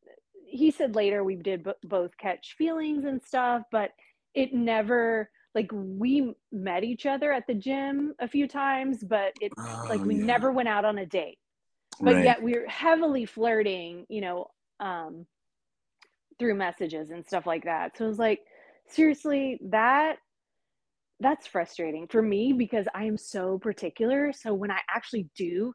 He 0.45 0.71
said 0.71 0.95
later 0.95 1.23
we 1.23 1.35
did 1.35 1.63
b- 1.63 1.71
both 1.83 2.17
catch 2.17 2.55
feelings 2.57 3.05
and 3.05 3.21
stuff, 3.21 3.63
but 3.71 3.91
it 4.33 4.53
never 4.53 5.29
like 5.55 5.71
we 5.73 6.33
met 6.51 6.83
each 6.83 7.05
other 7.05 7.31
at 7.33 7.47
the 7.47 7.53
gym 7.53 8.13
a 8.19 8.27
few 8.27 8.47
times, 8.47 9.03
but 9.03 9.33
it 9.41 9.51
oh, 9.57 9.85
like 9.89 10.01
we 10.01 10.15
yeah. 10.15 10.25
never 10.25 10.51
went 10.51 10.69
out 10.69 10.85
on 10.85 10.99
a 10.99 11.05
date. 11.05 11.39
But 11.99 12.15
right. 12.15 12.23
yet 12.23 12.43
we 12.43 12.55
are 12.55 12.67
heavily 12.67 13.25
flirting, 13.25 14.05
you 14.07 14.21
know, 14.21 14.51
um, 14.79 15.25
through 16.37 16.53
messages 16.53 17.09
and 17.09 17.25
stuff 17.25 17.47
like 17.47 17.63
that. 17.63 17.97
So 17.97 18.05
it 18.05 18.09
was 18.09 18.19
like 18.19 18.41
seriously, 18.89 19.59
that 19.69 20.17
that's 21.19 21.47
frustrating 21.47 22.07
for 22.07 22.21
me 22.21 22.53
because 22.53 22.85
I 22.93 23.05
am 23.05 23.17
so 23.17 23.57
particular. 23.57 24.31
So 24.33 24.53
when 24.53 24.71
I 24.71 24.79
actually 24.89 25.27
do 25.35 25.73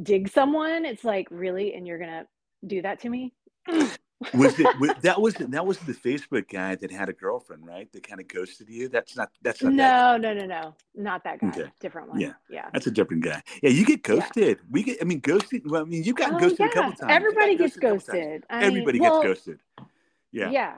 dig 0.00 0.28
someone, 0.28 0.84
it's 0.84 1.04
like, 1.04 1.26
really? 1.30 1.74
And 1.74 1.86
you're 1.86 1.98
going 1.98 2.10
to 2.10 2.26
do 2.66 2.82
that 2.82 3.00
to 3.00 3.08
me? 3.08 3.34
was 4.34 4.58
it 4.58 4.80
was, 4.80 4.90
that 5.02 5.20
was 5.20 5.34
that 5.34 5.64
was 5.64 5.78
the 5.78 5.92
Facebook 5.92 6.50
guy 6.50 6.74
that 6.74 6.90
had 6.90 7.08
a 7.08 7.12
girlfriend, 7.12 7.64
right? 7.64 7.90
That 7.92 8.06
kind 8.06 8.20
of 8.20 8.26
ghosted 8.26 8.68
you. 8.68 8.88
That's 8.88 9.16
not 9.16 9.30
that's 9.42 9.62
not 9.62 9.72
no 9.72 10.16
no 10.16 10.34
no 10.34 10.46
no 10.46 10.74
not 10.94 11.22
that 11.24 11.40
guy. 11.40 11.48
Okay. 11.48 11.70
Different 11.80 12.08
one. 12.08 12.20
Yeah, 12.20 12.32
yeah. 12.50 12.68
That's 12.72 12.86
a 12.86 12.90
different 12.90 13.22
guy. 13.22 13.42
Yeah, 13.62 13.70
you 13.70 13.84
get 13.84 14.02
ghosted. 14.02 14.58
Yeah. 14.58 14.64
We 14.70 14.82
get. 14.82 14.98
I 15.00 15.04
mean, 15.04 15.20
ghosted. 15.20 15.70
Well, 15.70 15.82
I 15.82 15.84
mean, 15.84 16.02
you've 16.02 16.16
gotten 16.16 16.36
oh, 16.36 16.40
ghosted 16.40 16.60
yeah. 16.60 16.66
a 16.66 16.72
couple 16.72 16.92
times. 16.92 17.12
Everybody 17.12 17.56
gets 17.56 17.76
ghosted. 17.76 18.44
I 18.50 18.64
Everybody 18.64 19.00
well, 19.00 19.22
gets 19.22 19.40
ghosted. 19.40 19.60
Yeah. 20.32 20.50
Yeah. 20.50 20.74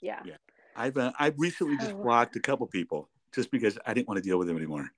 Yeah. 0.00 0.20
Yeah. 0.24 0.34
I've 0.76 0.96
uh, 0.96 1.12
I've 1.18 1.38
recently 1.38 1.76
just 1.76 1.92
oh. 1.92 2.02
blocked 2.02 2.36
a 2.36 2.40
couple 2.40 2.66
people 2.66 3.08
just 3.34 3.50
because 3.50 3.78
I 3.86 3.94
didn't 3.94 4.08
want 4.08 4.18
to 4.18 4.22
deal 4.22 4.38
with 4.38 4.48
them 4.48 4.56
anymore, 4.56 4.90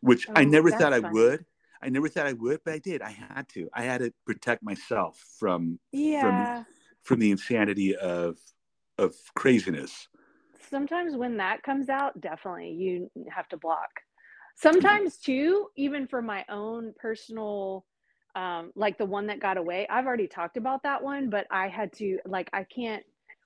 which 0.00 0.28
oh, 0.28 0.32
I 0.36 0.44
never 0.44 0.70
thought 0.70 0.92
I 0.92 1.00
would. 1.00 1.44
I 1.82 1.90
never 1.90 2.08
thought 2.08 2.26
I 2.26 2.32
would, 2.32 2.60
but 2.64 2.74
I 2.74 2.78
did. 2.78 3.02
I 3.02 3.10
had 3.10 3.48
to. 3.50 3.68
I 3.74 3.82
had 3.82 3.98
to 3.98 4.12
protect 4.24 4.62
myself 4.62 5.22
from 5.38 5.78
yeah. 5.92 6.56
from 6.56 6.66
from 7.02 7.20
the 7.20 7.30
insanity 7.30 7.94
of 7.94 8.38
of 8.98 9.14
craziness. 9.34 10.08
Sometimes 10.70 11.14
when 11.14 11.36
that 11.36 11.62
comes 11.62 11.88
out, 11.88 12.20
definitely 12.20 12.70
you 12.70 13.10
have 13.30 13.48
to 13.48 13.56
block. 13.56 13.90
Sometimes 14.56 15.18
too, 15.18 15.68
even 15.76 16.06
for 16.06 16.22
my 16.22 16.44
own 16.48 16.94
personal 16.98 17.84
um 18.36 18.72
like 18.74 18.98
the 18.98 19.04
one 19.04 19.26
that 19.26 19.40
got 19.40 19.58
away. 19.58 19.86
I've 19.88 20.06
already 20.06 20.26
talked 20.26 20.56
about 20.56 20.82
that 20.84 21.02
one, 21.02 21.28
but 21.28 21.46
I 21.50 21.68
had 21.68 21.92
to 21.94 22.18
like 22.24 22.48
I 22.52 22.64
can't 22.64 23.04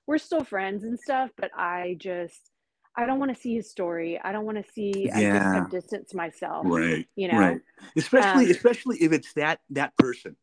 we're 0.09 0.17
still 0.17 0.43
friends 0.43 0.83
and 0.83 0.99
stuff, 0.99 1.29
but 1.37 1.51
I 1.55 1.95
just 1.99 2.49
I 2.95 3.05
don't 3.05 3.19
want 3.19 3.33
to 3.33 3.39
see 3.39 3.53
his 3.53 3.69
story. 3.69 4.19
I 4.19 4.31
don't 4.31 4.43
want 4.43 4.57
to 4.57 4.71
see. 4.73 5.05
Yeah. 5.05 5.15
I 5.15 5.21
just 5.21 5.45
have 5.45 5.69
distanced 5.69 6.15
myself. 6.15 6.65
Right. 6.67 7.05
You 7.15 7.31
know. 7.31 7.37
Right. 7.37 7.61
Especially, 7.95 8.45
um, 8.45 8.51
especially 8.51 8.97
if 8.97 9.11
it's 9.11 9.31
that 9.33 9.59
that 9.69 9.95
person, 9.97 10.35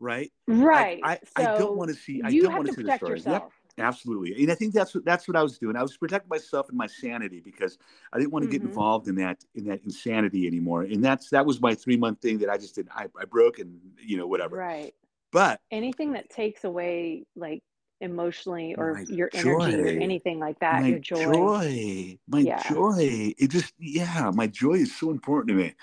right? 0.00 0.32
Right. 0.48 1.00
I, 1.04 1.12
I, 1.36 1.44
so 1.44 1.54
I 1.54 1.58
don't 1.58 1.76
want 1.76 1.90
to 1.90 1.96
see. 1.96 2.20
I 2.24 2.32
don't 2.32 2.52
want 2.52 2.66
to 2.66 2.72
see 2.74 2.82
the 2.82 2.96
story. 2.96 3.12
Yourself. 3.12 3.42
Yep. 3.44 3.52
Absolutely, 3.78 4.42
and 4.42 4.52
I 4.52 4.54
think 4.54 4.74
that's 4.74 4.94
what 4.94 5.04
that's 5.04 5.26
what 5.26 5.34
I 5.34 5.42
was 5.42 5.56
doing. 5.56 5.76
I 5.76 5.82
was 5.82 5.96
protecting 5.96 6.28
myself 6.28 6.68
and 6.68 6.76
my 6.76 6.88
sanity 6.88 7.40
because 7.40 7.78
I 8.12 8.18
didn't 8.18 8.30
want 8.30 8.42
to 8.42 8.48
mm-hmm. 8.48 8.64
get 8.64 8.68
involved 8.68 9.08
in 9.08 9.14
that 9.14 9.38
in 9.54 9.64
that 9.64 9.82
insanity 9.82 10.46
anymore. 10.46 10.82
And 10.82 11.02
that's 11.02 11.30
that 11.30 11.46
was 11.46 11.58
my 11.58 11.74
three 11.74 11.96
month 11.96 12.20
thing 12.20 12.36
that 12.40 12.50
I 12.50 12.58
just 12.58 12.74
did. 12.74 12.88
I, 12.94 13.06
I 13.18 13.24
broke 13.24 13.60
and 13.60 13.80
you 13.98 14.18
know 14.18 14.26
whatever. 14.26 14.56
Right. 14.56 14.92
But 15.30 15.60
anything 15.70 16.12
that 16.12 16.28
takes 16.28 16.64
away 16.64 17.24
like 17.34 17.62
emotionally 18.02 18.74
or 18.76 18.94
my 18.94 19.04
your 19.08 19.30
joy. 19.30 19.62
energy 19.62 19.98
or 19.98 20.02
anything 20.02 20.38
like 20.38 20.58
that 20.58 20.82
my 20.82 20.88
your 20.88 20.98
joy. 20.98 21.32
joy. 21.32 22.18
My 22.28 22.40
yeah. 22.40 22.62
joy. 22.70 23.32
It 23.38 23.48
just 23.50 23.72
yeah 23.78 24.30
my 24.34 24.46
joy 24.48 24.74
is 24.74 24.94
so 24.94 25.10
important 25.10 25.48
to 25.48 25.54
me. 25.54 25.74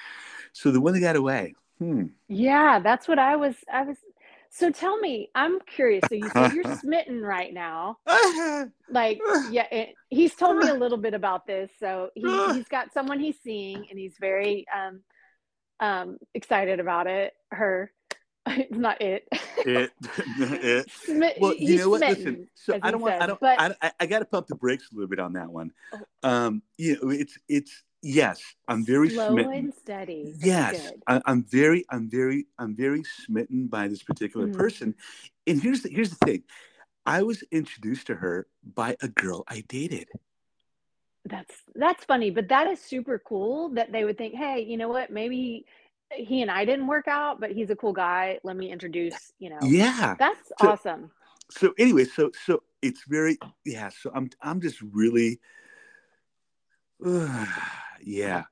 So 0.54 0.72
the 0.72 0.82
one 0.82 0.94
that 0.94 1.00
got 1.00 1.16
away. 1.16 1.56
Hmm. 1.80 2.08
yeah 2.28 2.80
that's 2.80 3.08
what 3.08 3.20
i 3.20 3.38
was 3.38 3.56
i 3.72 3.84
was 3.84 3.96
so 4.50 4.70
tell 4.70 5.00
me 5.00 5.30
i'm 5.34 5.62
curious 5.62 6.04
so 6.10 6.16
you 6.16 6.30
said 6.30 6.52
you're 6.52 6.76
smitten 6.82 7.22
right 7.22 7.54
now. 7.54 8.00
Like 8.90 9.22
yeah 9.50 9.66
it, 9.72 9.96
he's 10.10 10.36
told 10.36 10.58
me 10.58 10.68
a 10.68 10.74
little 10.74 10.98
bit 10.98 11.14
about 11.14 11.48
this 11.48 11.72
so 11.80 12.10
he, 12.16 12.24
he's 12.54 12.68
got 12.68 12.92
someone 12.92 13.18
he's 13.18 13.40
seeing 13.42 13.88
and 13.90 13.98
he's 13.98 14.16
very 14.20 14.66
um 14.76 15.00
um 15.80 16.18
excited 16.34 16.82
about 16.82 17.08
it 17.08 17.32
her 17.52 17.94
not 18.72 19.02
it. 19.02 19.28
It. 19.58 19.92
it. 20.40 21.38
well, 21.40 21.56
you 21.56 21.78
know 21.78 21.90
what? 21.90 22.02
Listen. 22.02 22.48
So 22.56 22.78
I 22.82 22.92
don't 22.92 23.02
want. 23.02 23.22
I 23.22 23.28
don't. 23.28 23.40
But, 23.40 23.78
I, 23.82 23.92
I 24.00 24.06
got 24.06 24.20
to 24.20 24.26
pump 24.26 24.48
the 24.48 24.56
brakes 24.56 24.90
a 24.92 24.96
little 24.96 25.10
bit 25.10 25.20
on 25.20 25.34
that 25.34 25.50
one. 25.50 25.72
Oh. 25.94 26.30
Um. 26.30 26.62
You 26.78 26.98
know, 27.02 27.10
it's 27.10 27.38
it's 27.48 27.84
yes. 28.02 28.42
I'm 28.68 28.86
very 28.86 29.10
slow 29.10 29.32
smitten. 29.32 29.54
and 29.54 29.74
steady. 29.74 30.34
Yes, 30.40 30.92
I, 31.08 31.22
am 31.26 31.44
very, 31.44 31.86
I'm 31.90 32.10
very, 32.10 32.48
I'm 32.58 32.76
very 32.76 33.04
smitten 33.26 33.68
by 33.68 33.88
this 33.88 34.04
particular 34.04 34.48
mm. 34.48 34.58
person. 34.58 34.96
And 35.48 35.62
here's 35.62 35.84
the 35.84 35.90
here's 35.90 36.12
the 36.12 36.26
thing. 36.26 36.44
I 37.06 37.24
was 37.24 37.44
introduced 37.52 38.08
to 38.08 38.16
her 38.16 38.48
by 38.64 38.96
a 39.02 39.08
girl 39.08 39.44
I 39.48 39.64
dated. 39.68 40.08
That's 41.26 41.56
that's 41.76 42.06
funny, 42.06 42.32
but 42.32 42.50
that 42.50 42.68
is 42.68 42.82
super 42.82 43.20
cool 43.20 43.70
that 43.70 43.92
they 43.92 44.06
would 44.06 44.18
think, 44.18 44.36
hey, 44.36 44.62
you 44.62 44.78
know 44.78 44.90
what? 44.90 45.12
Maybe 45.12 45.66
he 46.12 46.42
and 46.42 46.52
I 46.52 46.66
didn't 46.66 46.88
work 46.88 47.08
out, 47.08 47.40
but 47.40 47.52
he's 47.52 47.70
a 47.70 47.76
cool 47.76 47.94
guy. 47.94 48.40
Let 48.44 48.56
me 48.56 48.72
introduce, 48.72 49.34
you 49.40 49.50
know. 49.50 49.60
Yeah. 49.62 50.16
That's 50.18 50.52
so, 50.60 50.70
awesome. 50.70 51.12
So 51.52 51.74
anyway, 51.78 52.06
so 52.06 52.32
so 52.46 52.64
it's 52.82 53.04
very 53.08 53.38
yeah, 53.66 53.90
so 53.90 54.12
I'm 54.14 54.30
I'm 54.42 54.62
just 54.62 54.82
really 54.82 55.40
uh, 57.06 57.46
yeah. 58.04 58.44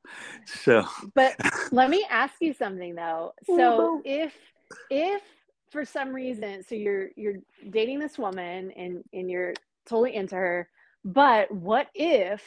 So 0.45 0.85
But 1.13 1.35
let 1.71 1.89
me 1.89 2.05
ask 2.09 2.35
you 2.39 2.53
something 2.53 2.95
though. 2.95 3.33
So 3.45 4.01
if 4.05 4.33
if 4.89 5.21
for 5.71 5.85
some 5.85 6.13
reason 6.13 6.63
so 6.63 6.75
you're 6.75 7.09
you're 7.15 7.35
dating 7.69 7.99
this 7.99 8.17
woman 8.17 8.71
and 8.71 9.03
and 9.13 9.29
you're 9.29 9.53
totally 9.85 10.15
into 10.15 10.35
her, 10.35 10.69
but 11.05 11.51
what 11.51 11.87
if 11.93 12.41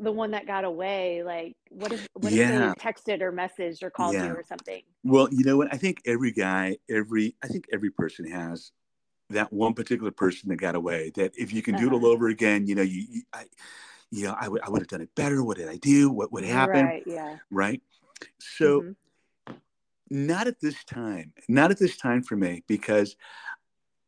the 0.00 0.10
one 0.10 0.30
that 0.30 0.46
got 0.46 0.64
away 0.64 1.22
like 1.22 1.54
what 1.68 1.92
if 1.92 2.08
what 2.14 2.32
yeah. 2.32 2.70
if 2.70 2.76
they 2.76 2.80
texted 2.80 3.20
or 3.20 3.32
messaged 3.32 3.82
or 3.82 3.90
called 3.90 4.14
yeah. 4.14 4.26
you 4.26 4.32
or 4.32 4.42
something 4.42 4.82
well 5.04 5.28
you 5.30 5.44
know 5.44 5.56
what 5.56 5.72
i 5.72 5.76
think 5.76 6.00
every 6.06 6.32
guy 6.32 6.76
every 6.88 7.36
i 7.44 7.46
think 7.46 7.66
every 7.72 7.90
person 7.90 8.28
has 8.28 8.72
that 9.28 9.52
one 9.52 9.74
particular 9.74 10.10
person 10.10 10.48
that 10.48 10.56
got 10.56 10.74
away 10.74 11.12
that 11.14 11.32
if 11.36 11.52
you 11.52 11.62
can 11.62 11.74
do 11.74 11.86
uh-huh. 11.86 11.86
it 11.86 11.92
all 11.92 12.06
uh-huh. 12.06 12.14
over 12.14 12.28
again 12.28 12.66
you 12.66 12.74
know 12.74 12.82
you, 12.82 13.04
you 13.08 13.22
i 13.32 13.44
you 14.10 14.24
know 14.24 14.34
i 14.40 14.48
would 14.48 14.60
would 14.68 14.80
have 14.80 14.88
done 14.88 15.02
it 15.02 15.14
better 15.14 15.44
what 15.44 15.56
did 15.56 15.68
i 15.68 15.76
do 15.76 16.10
what 16.10 16.32
would 16.32 16.44
happen 16.44 16.84
right 16.84 17.04
yeah 17.06 17.36
right 17.50 17.82
so 18.38 18.80
mm-hmm. 18.80 19.54
not 20.10 20.46
at 20.46 20.60
this 20.60 20.82
time 20.84 21.32
not 21.48 21.70
at 21.70 21.78
this 21.78 21.96
time 21.96 22.22
for 22.22 22.36
me 22.36 22.64
because 22.66 23.16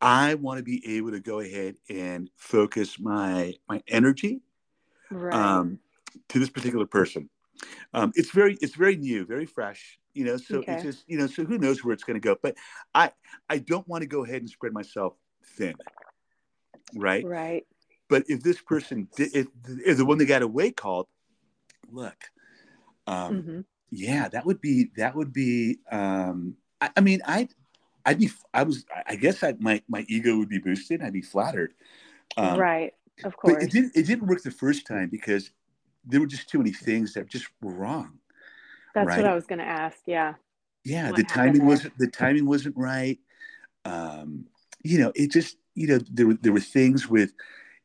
i 0.00 0.34
want 0.34 0.58
to 0.58 0.64
be 0.64 0.96
able 0.96 1.10
to 1.10 1.20
go 1.20 1.40
ahead 1.40 1.76
and 1.90 2.30
focus 2.36 2.98
my 2.98 3.54
my 3.68 3.82
energy 3.86 4.40
right. 5.12 5.34
um, 5.34 5.78
to 6.32 6.38
this 6.38 6.50
particular 6.50 6.86
person. 6.86 7.28
Um, 7.94 8.12
it's 8.14 8.30
very 8.30 8.56
it's 8.60 8.74
very 8.74 8.96
new, 8.96 9.24
very 9.24 9.46
fresh. 9.46 9.98
You 10.14 10.24
know, 10.24 10.36
so 10.36 10.58
okay. 10.58 10.74
it's 10.74 10.82
just 10.82 11.04
you 11.06 11.18
know, 11.18 11.26
so 11.26 11.44
who 11.44 11.58
knows 11.58 11.84
where 11.84 11.92
it's 11.92 12.04
going 12.04 12.20
to 12.20 12.26
go? 12.26 12.36
But 12.42 12.56
I 12.94 13.12
I 13.48 13.58
don't 13.58 13.86
want 13.86 14.02
to 14.02 14.08
go 14.08 14.24
ahead 14.24 14.42
and 14.42 14.50
spread 14.50 14.72
myself 14.72 15.14
thin, 15.56 15.74
right? 16.94 17.24
Right. 17.24 17.64
But 18.08 18.24
if 18.28 18.42
this 18.42 18.60
person 18.60 19.08
did, 19.16 19.34
if, 19.34 19.46
if 19.86 19.96
the 19.96 20.04
one 20.04 20.18
that 20.18 20.26
got 20.26 20.42
away 20.42 20.70
called, 20.70 21.06
look, 21.90 22.16
um, 23.06 23.34
mm-hmm. 23.34 23.60
yeah, 23.90 24.28
that 24.28 24.44
would 24.44 24.60
be 24.60 24.90
that 24.96 25.14
would 25.14 25.32
be. 25.32 25.78
Um, 25.90 26.56
I, 26.80 26.90
I 26.96 27.00
mean, 27.00 27.20
I 27.26 27.48
I'd 28.04 28.18
be 28.18 28.30
I 28.52 28.64
was 28.64 28.84
I 29.06 29.16
guess 29.16 29.42
I, 29.42 29.54
my 29.60 29.82
my 29.88 30.04
ego 30.08 30.36
would 30.38 30.48
be 30.48 30.58
boosted. 30.58 31.02
I'd 31.02 31.12
be 31.12 31.22
flattered. 31.22 31.74
Um, 32.36 32.58
right. 32.58 32.94
Of 33.24 33.36
course. 33.36 33.54
But 33.54 33.62
it 33.62 33.70
didn't 33.70 33.92
it 33.94 34.06
didn't 34.06 34.26
work 34.26 34.42
the 34.42 34.50
first 34.50 34.86
time 34.86 35.08
because 35.10 35.50
there 36.04 36.20
were 36.20 36.26
just 36.26 36.48
too 36.48 36.58
many 36.58 36.72
things 36.72 37.14
that 37.14 37.28
just 37.28 37.46
were 37.60 37.72
wrong. 37.72 38.18
That's 38.94 39.08
right? 39.08 39.18
what 39.18 39.30
I 39.30 39.34
was 39.34 39.46
going 39.46 39.58
to 39.60 39.64
ask. 39.64 39.98
Yeah. 40.06 40.34
Yeah, 40.84 41.10
what 41.10 41.16
the 41.16 41.24
timing 41.24 41.64
wasn't 41.64 41.96
the 41.98 42.08
timing 42.08 42.44
wasn't 42.44 42.76
right. 42.76 43.18
Um, 43.84 44.46
you 44.82 44.98
know, 44.98 45.12
it 45.14 45.30
just 45.30 45.56
you 45.74 45.86
know 45.86 46.00
there 46.10 46.26
were 46.26 46.34
there 46.34 46.52
were 46.52 46.60
things 46.60 47.08
with 47.08 47.32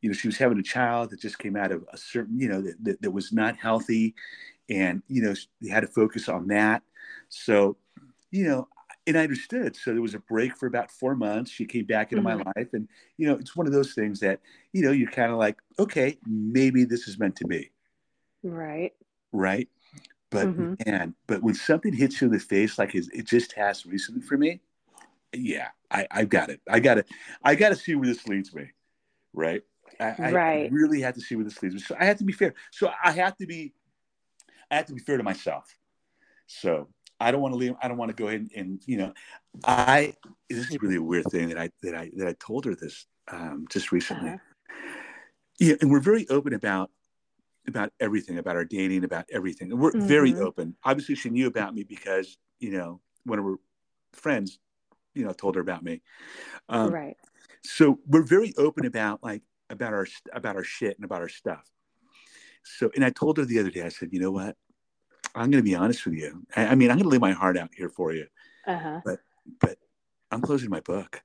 you 0.02 0.10
know 0.10 0.16
she 0.16 0.28
was 0.28 0.38
having 0.38 0.58
a 0.58 0.64
child 0.64 1.12
that 1.12 1.22
just 1.22 1.38
came 1.38 1.56
out 1.56 1.72
of 1.72 1.86
a 1.94 1.98
certain 1.98 2.40
you 2.40 2.48
know 2.48 2.62
that, 2.62 2.84
that, 2.84 3.02
that 3.04 3.12
was 3.12 3.32
not 3.32 3.56
healthy 3.56 4.16
and 4.68 5.04
you 5.08 5.22
know 5.22 5.34
they 5.62 5.70
had 5.70 5.82
to 5.82 5.88
focus 5.88 6.28
on 6.28 6.48
that 6.48 6.82
so 7.30 7.78
you 8.32 8.44
know 8.46 8.68
and 9.08 9.18
I 9.18 9.24
understood. 9.24 9.76
So 9.76 9.94
there 9.94 10.02
was 10.02 10.14
a 10.14 10.20
break 10.20 10.58
for 10.58 10.68
about 10.68 10.92
four 10.92 11.16
months. 11.16 11.50
She 11.50 11.66
came 11.66 11.86
back 11.86 12.12
into 12.12 12.22
mm-hmm. 12.22 12.44
my 12.44 12.52
life, 12.56 12.68
and 12.74 12.88
you 13.16 13.26
know, 13.26 13.36
it's 13.36 13.56
one 13.56 13.66
of 13.66 13.72
those 13.72 13.94
things 13.94 14.20
that 14.20 14.42
you 14.74 14.84
know 14.84 14.92
you're 14.92 15.10
kind 15.10 15.32
of 15.32 15.38
like, 15.38 15.58
okay, 15.80 16.18
maybe 16.28 16.84
this 16.84 17.08
is 17.08 17.18
meant 17.18 17.38
to 17.38 17.48
be. 17.48 17.72
Right. 18.44 18.94
Right. 19.32 19.70
But 20.30 20.48
mm-hmm. 20.48 20.74
man, 20.86 21.16
but 21.26 21.42
when 21.42 21.56
something 21.56 21.94
hits 21.94 22.22
you 22.22 22.28
in 22.28 22.34
the 22.34 22.40
face 22.40 22.78
like 22.78 22.96
it 22.96 23.26
just 23.26 23.54
has 23.54 23.86
recently 23.86 24.22
for 24.22 24.38
me, 24.38 24.62
yeah, 25.34 25.70
I, 25.90 26.08
I 26.12 26.26
got 26.26 26.50
it. 26.50 26.62
I 26.70 26.80
got 26.80 26.96
to, 26.96 27.06
I 27.44 27.56
got 27.56 27.70
to 27.70 27.76
see 27.76 27.96
where 27.96 28.08
this 28.08 28.28
leads 28.28 28.54
me. 28.54 28.72
Right. 29.34 29.62
I, 30.00 30.32
right. 30.32 30.66
I 30.66 30.70
really 30.72 31.02
have 31.02 31.16
to 31.16 31.22
see 31.22 31.36
where 31.36 31.46
this 31.46 31.62
leads 31.64 31.76
me. 31.76 31.82
So 31.82 31.96
I 32.00 32.06
have 32.06 32.18
to 32.18 32.24
be 32.24 32.34
fair. 32.34 32.54
So 32.72 32.92
I 33.04 33.12
have 33.12 33.38
to 33.38 33.48
be, 33.48 33.74
I 34.70 34.76
have 34.76 34.86
to 34.88 34.94
be 34.94 35.00
fair 35.00 35.18
to 35.18 35.24
myself. 35.24 35.76
So 36.48 36.90
I 37.20 37.32
don't 37.32 37.42
want 37.42 37.54
to 37.54 37.58
leave. 37.58 37.74
I 37.82 37.88
don't 37.88 37.98
want 37.98 38.10
to 38.10 38.16
go 38.16 38.28
ahead 38.28 38.42
and, 38.42 38.52
and, 38.56 38.82
you 38.86 38.98
know, 38.98 39.14
I 39.66 40.14
this 40.50 40.70
is 40.70 40.82
really 40.82 40.98
a 40.98 41.02
weird 41.02 41.26
thing 41.32 41.50
that 41.50 41.58
I 41.58 41.70
that 41.82 41.96
I 41.96 42.12
that 42.16 42.28
I 42.28 42.36
told 42.40 42.66
her 42.66 42.76
this 42.76 43.06
um, 43.32 43.66
just 43.72 43.92
recently. 43.92 44.30
Uh-huh. 44.30 44.38
Yeah, 45.60 45.76
and 45.82 45.90
we're 45.90 46.00
very 46.00 46.28
open 46.30 46.54
about 46.54 46.92
about 47.68 47.92
everything, 48.00 48.38
about 48.38 48.56
our 48.56 48.66
dating, 48.66 49.04
about 49.04 49.26
everything. 49.32 49.72
And 49.72 49.80
we're 49.80 49.92
mm-hmm. 49.92 50.08
very 50.08 50.34
open. 50.36 50.76
Obviously, 50.84 51.16
she 51.16 51.30
knew 51.30 51.48
about 51.48 51.74
me 51.74 51.84
because 51.84 52.38
you 52.60 52.72
know 52.72 53.02
one 53.26 53.40
of 53.40 53.46
her 53.46 53.56
friends, 54.14 54.60
you 55.14 55.26
know, 55.26 55.34
told 55.34 55.56
her 55.56 55.62
about 55.62 55.84
me. 55.84 56.02
Um, 56.70 56.92
right. 56.92 57.18
So 57.64 58.00
we're 58.08 58.24
very 58.24 58.54
open 58.58 58.86
about 58.86 59.24
like 59.24 59.42
about 59.70 59.94
our 59.94 60.08
about 60.34 60.56
our 60.56 60.64
shit 60.64 60.96
and 60.98 61.06
about 61.06 61.22
our 61.22 61.30
stuff. 61.30 61.70
So, 62.64 62.92
and 62.96 63.04
I 63.04 63.10
told 63.10 63.38
her 63.38 63.46
the 63.46 63.60
other 63.60 63.70
day, 63.70 63.82
I 63.82 63.90
said, 63.90 64.10
you 64.12 64.20
know 64.20 64.32
what? 64.32 64.56
I'm 65.36 65.52
going 65.52 65.64
to 65.64 65.70
be 65.70 65.76
honest 65.76 66.06
with 66.06 66.16
you. 66.16 66.46
I, 66.56 66.68
I 66.68 66.76
mean, 66.76 66.92
I'm 66.92 66.98
going 66.98 67.10
to 67.10 67.10
lay 67.10 67.18
my 67.18 67.32
heart 67.32 67.58
out 67.58 67.70
here 67.76 67.90
for 67.90 68.14
you. 68.14 68.26
Uh-huh. 68.66 69.02
But, 69.06 69.20
but 69.62 69.78
I'm 70.32 70.42
closing 70.42 70.70
my 70.70 70.82
book. 70.82 71.22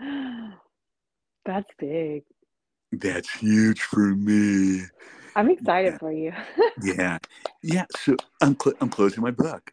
That's 1.44 1.68
big. 1.78 2.22
That's 2.92 3.30
huge 3.30 3.82
for 3.82 4.14
me. 4.14 4.82
I'm 5.34 5.50
excited 5.50 5.92
Yeah. 5.92 5.98
for 5.98 6.12
you. 6.12 6.32
Yeah, 6.82 7.18
yeah. 7.62 7.86
So 7.96 8.16
I'm 8.40 8.56
cl- 8.60 8.76
I'm 8.80 8.88
closing 8.90 9.22
my 9.22 9.30
book. 9.30 9.72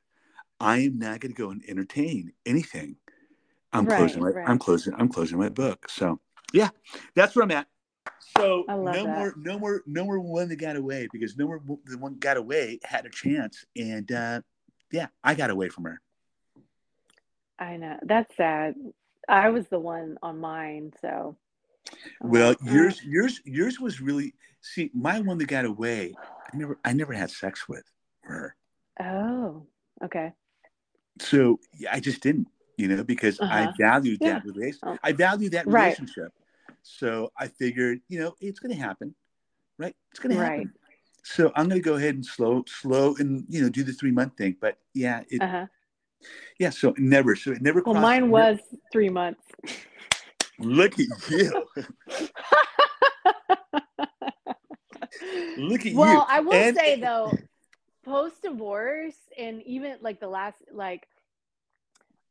I 0.59 0.79
am 0.79 0.99
not 0.99 1.19
going 1.21 1.33
to 1.33 1.41
go 1.41 1.49
and 1.51 1.63
entertain 1.67 2.33
anything. 2.45 2.97
I'm 3.71 3.85
Right, 3.85 3.97
closing 3.97 4.23
my 4.23 4.31
I'm 4.45 4.59
closing 4.59 4.93
I'm 4.97 5.09
closing 5.09 5.37
my 5.39 5.49
book. 5.49 5.89
So 5.89 6.19
yeah, 6.53 6.69
that's 7.15 7.35
where 7.35 7.43
I'm 7.43 7.51
at. 7.51 7.67
So 8.37 8.65
no 8.67 9.03
that. 9.05 9.05
more 9.05 9.33
no 9.37 9.59
more 9.59 9.83
no 9.85 10.03
more 10.05 10.19
one 10.19 10.49
that 10.49 10.57
got 10.57 10.75
away 10.75 11.07
because 11.11 11.37
no 11.37 11.45
more 11.47 11.61
the 11.85 11.97
one 11.97 12.15
got 12.15 12.37
away 12.37 12.79
had 12.83 13.05
a 13.05 13.09
chance 13.09 13.65
and 13.75 14.11
uh, 14.11 14.41
yeah, 14.91 15.07
I 15.23 15.35
got 15.35 15.49
away 15.51 15.69
from 15.69 15.85
her. 15.85 16.01
I 17.59 17.77
know. 17.77 17.97
That's 18.03 18.35
sad. 18.35 18.75
I 19.27 19.49
was 19.49 19.67
the 19.67 19.79
one 19.79 20.17
on 20.23 20.39
mine, 20.39 20.93
so. 21.01 21.35
Well, 22.21 22.51
"Uh, 22.51 22.71
yours 22.71 23.03
yours 23.03 23.41
yours 23.45 23.79
was 23.79 24.01
really 24.01 24.33
see 24.61 24.91
my 24.93 25.19
one 25.19 25.37
that 25.39 25.47
got 25.47 25.65
away. 25.65 26.13
I 26.53 26.57
never 26.57 26.77
I 26.83 26.93
never 26.93 27.13
had 27.13 27.31
sex 27.31 27.67
with 27.67 27.83
her. 28.21 28.55
Oh, 29.01 29.65
okay. 30.03 30.33
So 31.19 31.59
yeah, 31.77 31.89
I 31.93 31.99
just 31.99 32.21
didn't, 32.21 32.47
you 32.77 32.87
know, 32.87 33.03
because 33.03 33.39
I 33.41 33.63
Uh-huh. 33.63 33.71
valued 33.77 34.19
Yeah. 34.21 34.33
that 34.33 34.45
relationship. 34.45 34.79
Oh. 34.83 34.97
I 35.03 35.11
value 35.11 35.49
that 35.51 35.67
Right. 35.67 35.83
relationship. 35.83 36.33
So 36.83 37.31
I 37.37 37.47
figured, 37.47 38.01
you 38.07 38.19
know, 38.19 38.35
it's 38.39 38.59
going 38.59 38.73
to 38.75 38.81
happen, 38.81 39.15
right? 39.77 39.95
It's 40.11 40.19
going 40.19 40.33
to 40.35 40.41
Right. 40.41 40.57
happen. 40.59 40.73
So 41.23 41.51
I'm 41.55 41.67
going 41.67 41.81
to 41.81 41.85
go 41.85 41.95
ahead 41.95 42.15
and 42.15 42.25
slow, 42.25 42.63
slow, 42.67 43.15
and 43.19 43.45
you 43.49 43.61
know, 43.61 43.69
do 43.69 43.83
the 43.83 43.91
three 43.91 44.11
month 44.11 44.37
thing. 44.37 44.55
But 44.59 44.77
yeah, 44.93 45.23
it, 45.29 45.41
Uh 45.41 45.47
huh. 45.47 45.65
yeah. 46.57 46.69
So 46.69 46.93
never, 46.97 47.35
so 47.35 47.51
it 47.51 47.61
never. 47.61 47.83
Well, 47.85 47.95
mine 47.95 48.29
was 48.29 48.57
three 48.91 49.09
months. 49.09 49.41
Look 50.57 50.93
at 50.99 51.07
you. 51.29 51.67
Look 55.57 55.85
at 55.85 55.93
well, 55.93 56.13
you. 56.13 56.25
I 56.27 56.39
will 56.39 56.53
And- 56.53 56.75
say 56.75 56.95
though, 57.01 57.33
post 58.05 58.41
divorce 58.41 59.15
and 59.38 59.61
even 59.63 59.97
like 60.01 60.19
the 60.19 60.27
last 60.27 60.57
like 60.71 61.07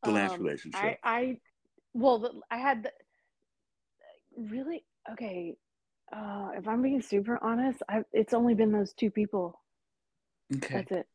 The 0.04 0.10
last 0.10 0.34
um, 0.34 0.42
relationship. 0.42 0.80
I 0.82 0.98
I 1.04 1.40
well 1.94 2.18
the, 2.18 2.32
I 2.50 2.56
had 2.58 2.84
the 2.84 2.92
really 4.36 4.84
okay. 5.12 5.56
Uh, 6.10 6.50
if 6.56 6.66
I'm 6.66 6.80
being 6.80 7.02
super 7.02 7.38
honest, 7.42 7.82
I 7.88 8.02
it's 8.12 8.32
only 8.32 8.54
been 8.54 8.72
those 8.72 8.92
two 8.94 9.10
people. 9.10 9.60
okay. 10.56 10.74
That's 10.76 10.92
it. 10.92 11.06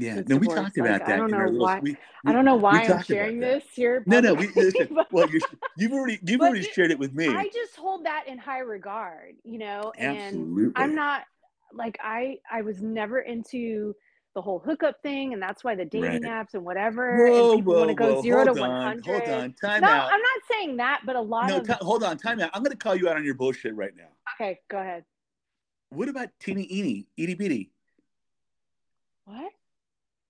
Yeah. 0.00 0.14
No, 0.26 0.36
we 0.36 0.46
divorce, 0.46 0.58
talked 0.60 0.78
like, 0.78 0.86
about 0.88 1.02
I 1.02 1.06
that. 1.10 1.16
don't 1.18 1.28
in 1.30 1.34
our 1.34 1.46
know 1.46 1.50
little- 1.52 1.66
why- 1.66 1.80
we- 1.80 1.96
I 2.26 2.32
don't 2.32 2.44
know 2.44 2.56
why 2.56 2.82
I'm 2.84 3.02
sharing 3.02 3.38
this 3.40 3.64
here. 3.72 4.02
No, 4.06 4.20
no. 4.20 4.34
We 4.34 4.48
listen. 4.48 4.88
Well, 5.10 5.28
you're, 5.30 5.40
you've 5.76 5.92
already 5.92 6.18
you've 6.26 6.40
already 6.40 6.60
you- 6.60 6.72
shared 6.72 6.90
it 6.90 6.98
with 6.98 7.14
me. 7.14 7.28
I 7.28 7.48
just 7.52 7.76
hold 7.76 8.04
that 8.06 8.24
in 8.28 8.38
high 8.38 8.60
regard, 8.60 9.34
you 9.44 9.58
know, 9.58 9.92
and 9.98 10.16
Absolutely. 10.18 10.72
I'm 10.76 10.94
not 10.94 11.22
like 11.72 11.98
I 12.02 12.38
I 12.50 12.62
was 12.62 12.80
never 12.80 13.20
into 13.20 13.94
the 14.34 14.42
whole 14.42 14.58
hookup 14.60 15.02
thing, 15.02 15.32
and 15.32 15.42
that's 15.42 15.64
why 15.64 15.74
the 15.74 15.84
dating 15.84 16.22
Right. 16.22 16.46
apps 16.46 16.54
and 16.54 16.64
whatever, 16.64 17.26
Whoa, 17.26 17.50
and 17.52 17.58
people 17.58 17.72
whoa, 17.72 17.78
want 17.80 17.88
to 17.88 17.94
go 17.94 18.14
whoa, 18.16 18.22
zero 18.22 18.44
to 18.44 18.50
hold 18.50 18.60
on, 18.60 18.82
hundred. 18.82 19.04
Hold 19.06 19.28
on, 19.42 19.52
time 19.54 19.80
No, 19.80 19.88
out. 19.88 20.12
I'm 20.12 20.20
not 20.20 20.40
saying 20.52 20.76
that, 20.76 21.00
but 21.04 21.16
a 21.16 21.20
lot 21.20 21.48
no, 21.48 21.56
of 21.58 21.66
ti- 21.66 21.72
hold 21.80 22.04
on, 22.04 22.16
time 22.18 22.40
out. 22.40 22.50
I'm 22.54 22.62
going 22.62 22.70
to 22.70 22.78
call 22.78 22.94
you 22.94 23.08
out 23.08 23.16
on 23.16 23.24
your 23.24 23.34
bullshit 23.34 23.74
right 23.74 23.92
now. 23.96 24.08
okay, 24.34 24.60
go 24.70 24.78
ahead. 24.78 25.04
What 25.90 26.08
about 26.08 26.28
teeny 26.38 26.68
eeny, 26.72 27.06
itty 27.16 27.34
bitty? 27.34 27.70
What? 29.24 29.50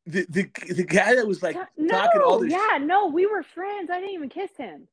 The, 0.09 0.27
the 0.31 0.75
the 0.75 0.85
guy 0.85 1.15
that 1.17 1.27
was 1.27 1.43
like 1.43 1.55
no, 1.77 1.89
talking 1.89 2.23
all 2.23 2.39
this. 2.39 2.51
yeah, 2.51 2.79
no, 2.81 3.09
we 3.09 3.27
were 3.27 3.43
friends. 3.43 3.91
I 3.91 4.01
didn't 4.01 4.15
even 4.15 4.31
kiss 4.31 4.51
him. 4.57 4.89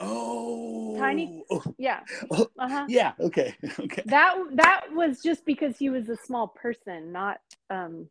Oh, 0.00 0.96
Tiny- 0.98 1.44
oh, 1.50 1.62
Yeah, 1.76 2.00
oh, 2.30 2.48
uh 2.58 2.68
huh. 2.68 2.86
yeah. 2.88 3.12
Okay, 3.20 3.54
okay. 3.78 4.02
That 4.06 4.38
that 4.54 4.86
was 4.92 5.22
just 5.22 5.44
because 5.44 5.76
he 5.76 5.90
was 5.90 6.08
a 6.08 6.16
small 6.16 6.48
person, 6.48 7.12
not 7.12 7.40
um, 7.68 8.08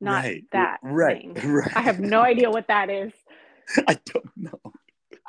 not 0.00 0.24
right, 0.24 0.44
that 0.50 0.78
right, 0.82 1.34
thing. 1.34 1.52
right. 1.52 1.76
I 1.76 1.80
have 1.82 2.00
no 2.00 2.22
idea 2.22 2.50
what 2.50 2.66
that 2.66 2.90
is. 2.90 3.12
I 3.86 3.98
don't 4.04 4.36
know. 4.36 4.60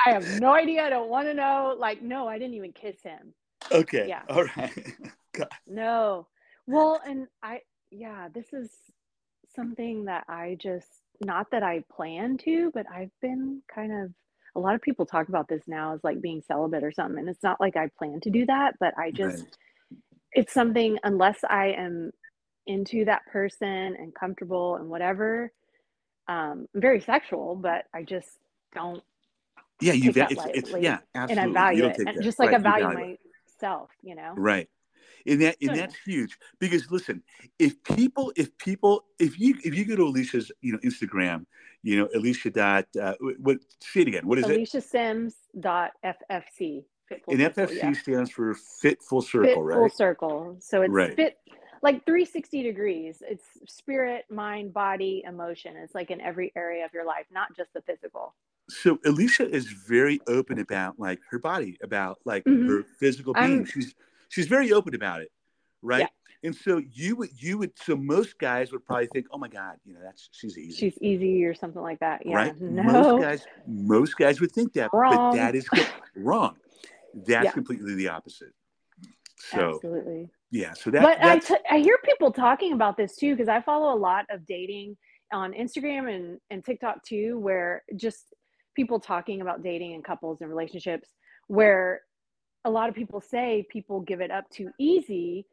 I 0.05 0.12
have 0.12 0.41
no 0.41 0.53
idea. 0.53 0.83
I 0.83 0.89
don't 0.89 1.09
want 1.09 1.27
to 1.27 1.33
know. 1.33 1.75
Like, 1.77 2.01
no, 2.01 2.27
I 2.27 2.39
didn't 2.39 2.55
even 2.55 2.71
kiss 2.71 2.95
him. 3.03 3.33
Okay. 3.71 4.07
Yeah. 4.07 4.21
All 4.29 4.45
right. 4.57 4.71
God. 5.33 5.49
No. 5.67 6.27
Well, 6.65 7.01
and 7.05 7.27
I, 7.43 7.62
yeah, 7.91 8.29
this 8.33 8.53
is 8.53 8.71
something 9.55 10.05
that 10.05 10.25
I 10.27 10.57
just, 10.59 10.88
not 11.23 11.51
that 11.51 11.63
I 11.63 11.83
plan 11.91 12.38
to, 12.39 12.71
but 12.73 12.85
I've 12.91 13.12
been 13.21 13.62
kind 13.73 13.91
of, 13.91 14.12
a 14.55 14.59
lot 14.59 14.75
of 14.75 14.81
people 14.81 15.05
talk 15.05 15.29
about 15.29 15.47
this 15.47 15.63
now 15.67 15.93
as 15.93 16.03
like 16.03 16.21
being 16.21 16.41
celibate 16.47 16.83
or 16.83 16.91
something. 16.91 17.19
And 17.19 17.29
it's 17.29 17.43
not 17.43 17.62
like 17.62 17.77
I 17.77 17.89
plan 17.97 18.19
to 18.21 18.29
do 18.29 18.45
that, 18.47 18.75
but 18.79 18.97
I 18.97 19.12
just, 19.12 19.43
Right. 19.43 19.57
it's 20.33 20.53
something, 20.53 20.97
unless 21.03 21.39
I 21.47 21.67
am 21.77 22.12
into 22.67 23.05
that 23.05 23.25
person 23.31 23.67
and 23.67 24.13
comfortable 24.13 24.75
and 24.75 24.89
whatever, 24.89 25.51
um, 26.27 26.67
I'm 26.75 26.81
very 26.81 27.01
sexual, 27.01 27.55
but 27.55 27.85
I 27.93 28.03
just 28.03 28.29
don't 28.73 29.03
Yeah, 29.81 29.93
you 29.93 30.05
take 30.05 30.13
va- 30.15 30.19
that 30.19 30.31
it's, 30.31 30.69
it's 30.69 30.71
yeah, 30.83 30.99
and 31.15 31.29
absolutely. 31.29 31.39
I 31.39 31.45
You 31.45 31.51
value 31.53 31.85
it, 31.85 31.97
take 31.97 32.07
and 32.07 32.23
just 32.23 32.39
like 32.39 32.51
right, 32.51 32.55
I 32.59 32.63
value 32.63 32.97
it. 32.97 33.19
myself, 33.59 33.89
you 34.03 34.15
know. 34.15 34.33
Right. 34.35 34.69
And 35.25 35.41
that 35.41 35.58
and 35.62 35.75
that's 35.77 35.95
huge 35.95 36.38
because 36.60 36.89
listen, 36.91 37.23
if 37.58 37.82
people 37.84 38.32
if 38.36 38.58
people 38.58 39.05
if 39.19 39.39
you 39.39 39.55
if 39.63 39.75
you 39.75 39.86
go 39.86 39.95
to 39.95 40.03
Alicia's 40.03 40.51
you 40.62 40.73
know 40.73 40.79
Instagram, 40.79 41.45
you 41.84 41.97
know 41.97 42.10
Alicia 42.15 42.49
dot 42.51 42.86
uh, 43.01 43.13
what 43.39 43.58
say 43.82 44.01
it 44.01 44.08
again 44.08 44.27
what 44.27 44.38
is 44.39 44.45
it? 44.45 44.51
Alicia 44.55 44.82
Sims 44.82 45.36
dot 45.60 45.91
FFC. 46.05 46.84
And 47.27 47.39
Circle, 47.41 47.65
FFC 47.65 47.75
yeah. 47.82 47.91
stands 47.93 48.29
for 48.29 48.53
Fit 48.53 49.01
Full 49.01 49.21
Circle, 49.23 49.67
Fit 49.67 49.73
Full? 49.73 49.89
Circle. 49.89 50.58
So 50.60 50.84
it's 50.84 50.91
Right. 50.91 51.15
fit 51.15 51.38
like 51.82 52.05
360 52.05 52.62
degrees. 52.62 53.23
It's 53.27 53.45
spirit, 53.67 54.25
mind, 54.29 54.73
body, 54.73 55.23
emotion. 55.25 55.75
It's 55.77 55.95
like 55.95 56.12
in 56.12 56.21
every 56.21 56.51
area 56.55 56.86
of 56.86 56.93
your 56.93 57.05
life, 57.05 57.25
not 57.32 57.55
just 57.58 57.73
the 57.73 57.82
physical. 57.82 58.36
So 58.69 58.99
Alicia 59.05 59.49
is 59.49 59.65
very 59.65 60.19
open 60.27 60.60
about 60.60 60.99
like 60.99 61.19
her 61.32 61.39
body, 61.39 61.77
about 61.82 62.19
like 62.25 62.43
Mhm. 62.43 62.67
her 62.67 62.84
physical 62.99 63.34
I'm- 63.36 63.63
being. 63.63 63.86
She's 64.29 64.47
very 64.47 64.71
open 64.71 64.95
about 64.95 65.21
it, 65.21 65.29
right? 65.81 66.01
Yeah. 66.01 66.07
And 66.41 66.55
so 66.55 66.77
you 66.93 67.17
would 67.17 67.29
you 67.35 67.57
would 67.57 67.71
so 67.77 67.97
most 67.97 68.39
guys 68.39 68.71
would 68.71 68.85
probably 68.85 69.07
think, 69.07 69.25
oh 69.31 69.37
my 69.37 69.49
god, 69.49 69.75
you 69.83 69.93
know 69.93 69.99
that's 70.01 70.29
she's 70.31 70.57
easy. 70.57 70.71
She's 70.77 70.97
easy 71.01 71.43
or 71.43 71.53
something 71.53 71.81
like 71.81 71.99
that. 71.99 72.25
Yeah. 72.25 72.35
right? 72.35 72.61
No. 72.61 72.83
Most 72.83 73.21
guys, 73.27 73.45
most 73.67 74.15
guys 74.17 74.39
would 74.39 74.51
think 74.53 74.71
that, 74.73 74.89
Wrong. 74.93 75.11
but 75.11 75.35
that 75.35 75.55
is 75.55 75.67
wrong. 76.15 76.55
That's 77.13 77.45
Yeah. 77.45 77.51
completely 77.51 77.95
the 77.95 78.07
opposite. 78.07 78.53
So 79.37 79.75
Absolutely. 79.75 80.29
yeah, 80.51 80.73
so 80.73 80.91
that, 80.91 81.01
but 81.01 81.23
I, 81.23 81.39
t- 81.39 81.55
I 81.69 81.79
hear 81.79 81.97
people 82.05 82.31
talking 82.31 82.73
about 82.73 82.97
this 82.97 83.15
too 83.15 83.33
because 83.35 83.47
I 83.49 83.61
follow 83.61 83.93
a 83.93 83.99
lot 83.99 84.25
of 84.29 84.45
dating 84.45 84.97
on 85.33 85.53
Instagram 85.53 86.13
and, 86.13 86.39
and 86.49 86.63
TikTok 86.63 87.03
too, 87.03 87.39
where 87.39 87.83
just 87.95 88.33
people 88.75 88.99
talking 88.99 89.41
about 89.41 89.63
dating 89.63 89.93
and 89.93 90.03
couples 90.03 90.41
and 90.41 90.49
relationships, 90.49 91.09
where 91.47 92.01
a 92.69 92.71
lot 92.71 92.88
of 92.88 92.95
people 92.95 93.19
say 93.19 93.65
people 93.69 93.99
give 94.01 94.21
it 94.21 94.32
up 94.32 94.49
too 94.49 94.69
easy. 94.79 95.45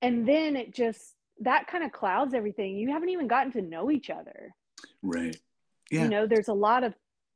And 0.00 0.26
then 0.26 0.56
it 0.56 0.74
just, 0.74 1.14
that 1.40 1.66
kind 1.66 1.84
of 1.84 1.92
clouds 1.92 2.34
everything. 2.34 2.76
You 2.76 2.90
haven't 2.90 3.10
even 3.10 3.28
gotten 3.28 3.52
to 3.52 3.62
know 3.62 3.90
each 3.90 4.10
other. 4.10 4.54
right. 5.02 5.36
Yeah, 5.90 6.04
You 6.04 6.08
know, 6.08 6.26
there's 6.26 6.48
a 6.48 6.54
lot 6.54 6.84
of 6.84 6.94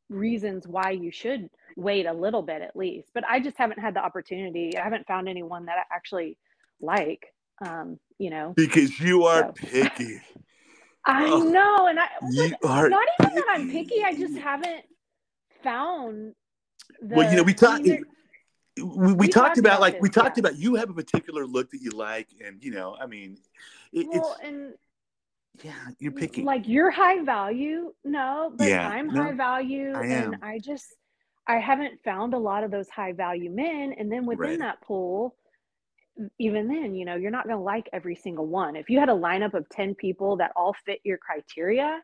reasons 0.09 0.66
why 0.66 0.90
you 0.92 1.11
should 1.12 1.50
wait 1.76 2.06
a 2.06 2.12
little 2.12 2.40
bit 2.42 2.62
at 2.62 2.74
least, 2.74 3.11
but 3.12 3.22
I 3.28 3.38
just 3.38 3.59
haven't 3.59 3.78
had 3.78 3.92
the 3.94 4.00
opportunity. 4.02 4.78
I 4.78 4.82
haven't 4.82 5.06
found 5.06 5.28
anyone 5.28 5.66
that 5.66 5.76
I 5.78 5.94
actually 5.94 6.38
like, 6.80 7.26
um, 7.64 7.98
you 8.18 8.30
know. 8.30 8.54
because 8.56 8.98
you 8.98 9.24
are 9.24 9.42
So. 9.42 9.52
picky. 9.56 10.20
I 11.09 11.28
Oh, 11.30 11.42
know, 11.44 11.87
and 11.87 12.00
I 12.00 12.06
You 12.32 12.54
are 12.64 12.88
not 12.88 13.06
even 13.20 13.35
that 13.37 13.46
I'm 13.50 13.70
picky. 13.70 14.02
I 14.02 14.14
just 14.14 14.37
haven't 14.38 14.85
found. 15.62 16.35
The, 17.00 17.14
well, 17.16 17.30
you 17.30 17.37
know, 17.37 17.42
we 17.44 17.54
talked. 17.54 17.85
mean, 17.85 18.04
We, 18.76 18.82
we, 18.84 19.12
we 19.14 19.28
talked 19.28 19.46
talked 19.46 19.58
about 19.58 19.78
about 19.78 19.80
like 19.80 20.00
we 20.02 20.08
talked 20.10 20.36
yeah. 20.36 20.42
about 20.42 20.58
you 20.58 20.74
have 20.74 20.90
a 20.90 20.94
particular 20.94 21.46
look 21.46 21.70
that 21.70 21.80
you 21.80 21.90
like, 21.90 22.28
and 22.44 22.62
you 22.62 22.70
know, 22.70 22.96
I 23.00 23.06
mean, 23.06 23.38
it, 23.92 24.06
well, 24.10 24.36
it's 24.38 24.48
and 24.48 24.74
yeah, 25.62 25.72
you're 25.98 26.12
picking 26.12 26.44
like 26.44 26.68
you're 26.68 26.90
high 26.90 27.22
value, 27.22 27.92
no, 28.04 28.52
but 28.54 28.68
Yeah, 28.68 28.88
I'm 28.88 29.08
no, 29.08 29.22
high 29.22 29.32
value, 29.32 29.94
I 29.94 30.04
and. 30.04 30.36
I 30.42 30.58
just 30.58 30.94
I 31.46 31.56
haven't 31.56 32.00
found 32.04 32.34
a 32.34 32.38
lot 32.38 32.64
of 32.64 32.70
those 32.70 32.88
high 32.90 33.12
value 33.12 33.50
men, 33.50 33.94
and 33.98 34.10
then 34.12 34.26
within 34.26 34.50
Right. 34.50 34.58
that 34.58 34.82
pool, 34.82 35.36
even 36.38 36.68
then, 36.68 36.94
you 36.94 37.04
know, 37.04 37.14
you're 37.14 37.30
not 37.30 37.44
going 37.44 37.56
to 37.56 37.62
like 37.62 37.88
every 37.92 38.16
single 38.16 38.46
one. 38.46 38.76
If 38.76 38.90
you 38.90 38.98
had 38.98 39.08
a 39.08 39.12
lineup 39.12 39.54
of 39.54 39.68
ten 39.70 39.94
people 39.94 40.36
that 40.38 40.52
all 40.56 40.74
fit 40.84 41.00
your 41.04 41.18
criteria, 41.18 42.02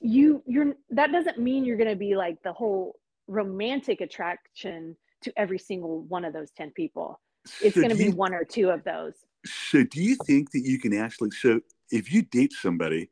you 0.00 0.42
you're 0.46 0.74
that 0.90 1.12
doesn't 1.12 1.38
mean 1.38 1.64
you're 1.64 1.78
going 1.78 1.88
to 1.88 1.96
be 1.96 2.14
like 2.16 2.42
the 2.42 2.52
whole 2.52 2.98
romantic 3.26 4.00
attraction 4.00 4.96
to 5.22 5.32
every 5.36 5.58
single 5.58 6.02
one 6.02 6.24
of 6.24 6.32
those 6.32 6.50
10 6.50 6.70
people 6.72 7.20
it's 7.62 7.74
So 7.76 7.82
going 7.82 7.90
to 7.90 7.96
be 7.96 8.04
you- 8.04 8.12
one 8.12 8.34
or 8.34 8.44
two 8.44 8.70
of 8.70 8.84
those 8.84 9.14
So, 9.46 9.82
do 9.84 10.02
you 10.02 10.16
think 10.16 10.50
that 10.52 10.60
you 10.60 10.78
can 10.78 10.92
actually? 10.94 11.30
So, 11.30 11.60
if 11.90 12.12
you 12.12 12.20
date 12.22 12.52
somebody 12.52 13.08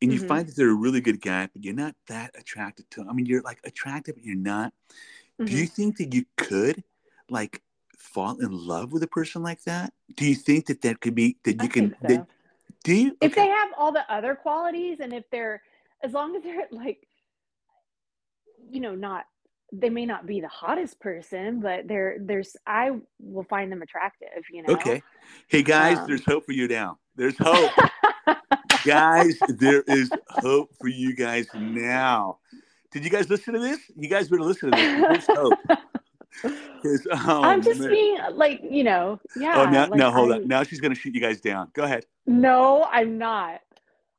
and 0.00 0.10
you 0.12 0.18
Mhm. 0.20 0.28
find 0.28 0.48
that 0.48 0.56
they're 0.56 0.70
a 0.70 0.74
really 0.74 1.02
good 1.02 1.20
guy, 1.20 1.48
but 1.52 1.62
you're 1.62 1.74
not 1.74 1.94
that 2.08 2.30
attracted 2.38 2.90
to 2.90 3.00
them, 3.00 3.10
I 3.10 3.12
mean, 3.12 3.26
you're 3.26 3.42
like 3.42 3.60
attractive, 3.64 4.14
but 4.14 4.24
you're 4.24 4.36
not. 4.36 4.72
do 5.44 5.52
you 5.54 5.66
think 5.66 5.98
that 5.98 6.14
you 6.14 6.24
could 6.38 6.82
like 7.28 7.62
fall 7.98 8.40
in 8.40 8.50
love 8.50 8.90
with 8.92 9.02
a 9.02 9.06
person 9.06 9.42
like 9.42 9.62
that? 9.64 9.92
Do 10.14 10.24
you 10.26 10.34
think 10.34 10.66
that 10.66 10.80
that 10.80 11.00
could 11.02 11.14
be 11.14 11.36
that 11.44 11.56
you 11.56 11.64
I 11.64 11.66
can? 11.68 11.90
so. 11.90 11.96
That, 12.08 12.26
do 12.84 12.94
you? 12.94 13.16
if 13.20 13.34
they 13.34 13.46
have 13.48 13.70
all 13.76 13.92
the 13.92 14.10
other 14.10 14.34
qualities 14.34 15.00
and 15.00 15.12
if 15.12 15.28
they're 15.30 15.62
as 16.02 16.12
long 16.14 16.34
as 16.36 16.42
they're 16.42 16.66
like 16.70 17.06
you 18.70 18.80
know 18.80 18.94
not 18.94 19.26
they 19.72 19.90
may 19.90 20.06
not 20.06 20.26
be 20.26 20.40
the 20.40 20.48
hottest 20.48 20.98
person 21.00 21.60
but 21.60 21.86
they're 21.88 22.16
there's 22.20 22.56
i 22.66 22.90
will 23.20 23.42
find 23.44 23.70
them 23.72 23.82
attractive 23.82 24.28
you 24.52 24.62
know 24.62 24.72
Okay. 24.74 25.02
Hey 25.48 25.62
guys, 25.62 25.98
Um, 25.98 26.06
there's 26.06 26.24
hope 26.24 26.44
for 26.46 26.52
you 26.52 26.68
now. 26.68 26.98
There's 27.16 27.36
hope. 27.40 27.72
guys, 28.84 29.36
there 29.48 29.82
is 29.88 30.10
hope 30.28 30.70
for 30.80 30.86
you 30.88 31.14
guys 31.16 31.46
now. 31.54 32.38
Did 32.92 33.02
you 33.04 33.10
guys 33.10 33.28
listen 33.28 33.54
to 33.54 33.60
this? 33.60 33.80
You 33.96 34.08
guys 34.08 34.28
better 34.28 34.42
listen 34.42 34.70
to 34.70 34.76
this. 34.76 35.26
There's 35.26 35.38
hope. 35.38 35.58
oh, 36.44 37.42
i'm 37.42 37.62
just 37.62 37.80
man. 37.80 37.88
being 37.90 38.18
like 38.34 38.60
you 38.70 38.84
know 38.84 39.18
yeah 39.40 39.54
Oh, 39.56 39.64
now, 39.70 39.88
like, 39.88 39.94
now 39.98 40.10
hold 40.12 40.32
I- 40.32 40.36
on. 40.36 40.46
Now 40.48 40.62
she's 40.62 40.80
going 40.80 40.94
to 40.94 41.00
shoot 41.00 41.14
you 41.14 41.20
guys 41.20 41.40
down. 41.40 41.70
Go 41.74 41.82
ahead. 41.84 42.04
no 42.26 42.84
i'm 42.90 43.16
not 43.18 43.60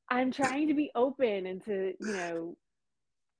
i'm 0.09 0.31
trying 0.31 0.67
to 0.69 0.73
be 0.73 0.89
open 0.95 1.45
and 1.45 1.63
to 1.65 1.93
you 1.99 2.13
know 2.13 2.57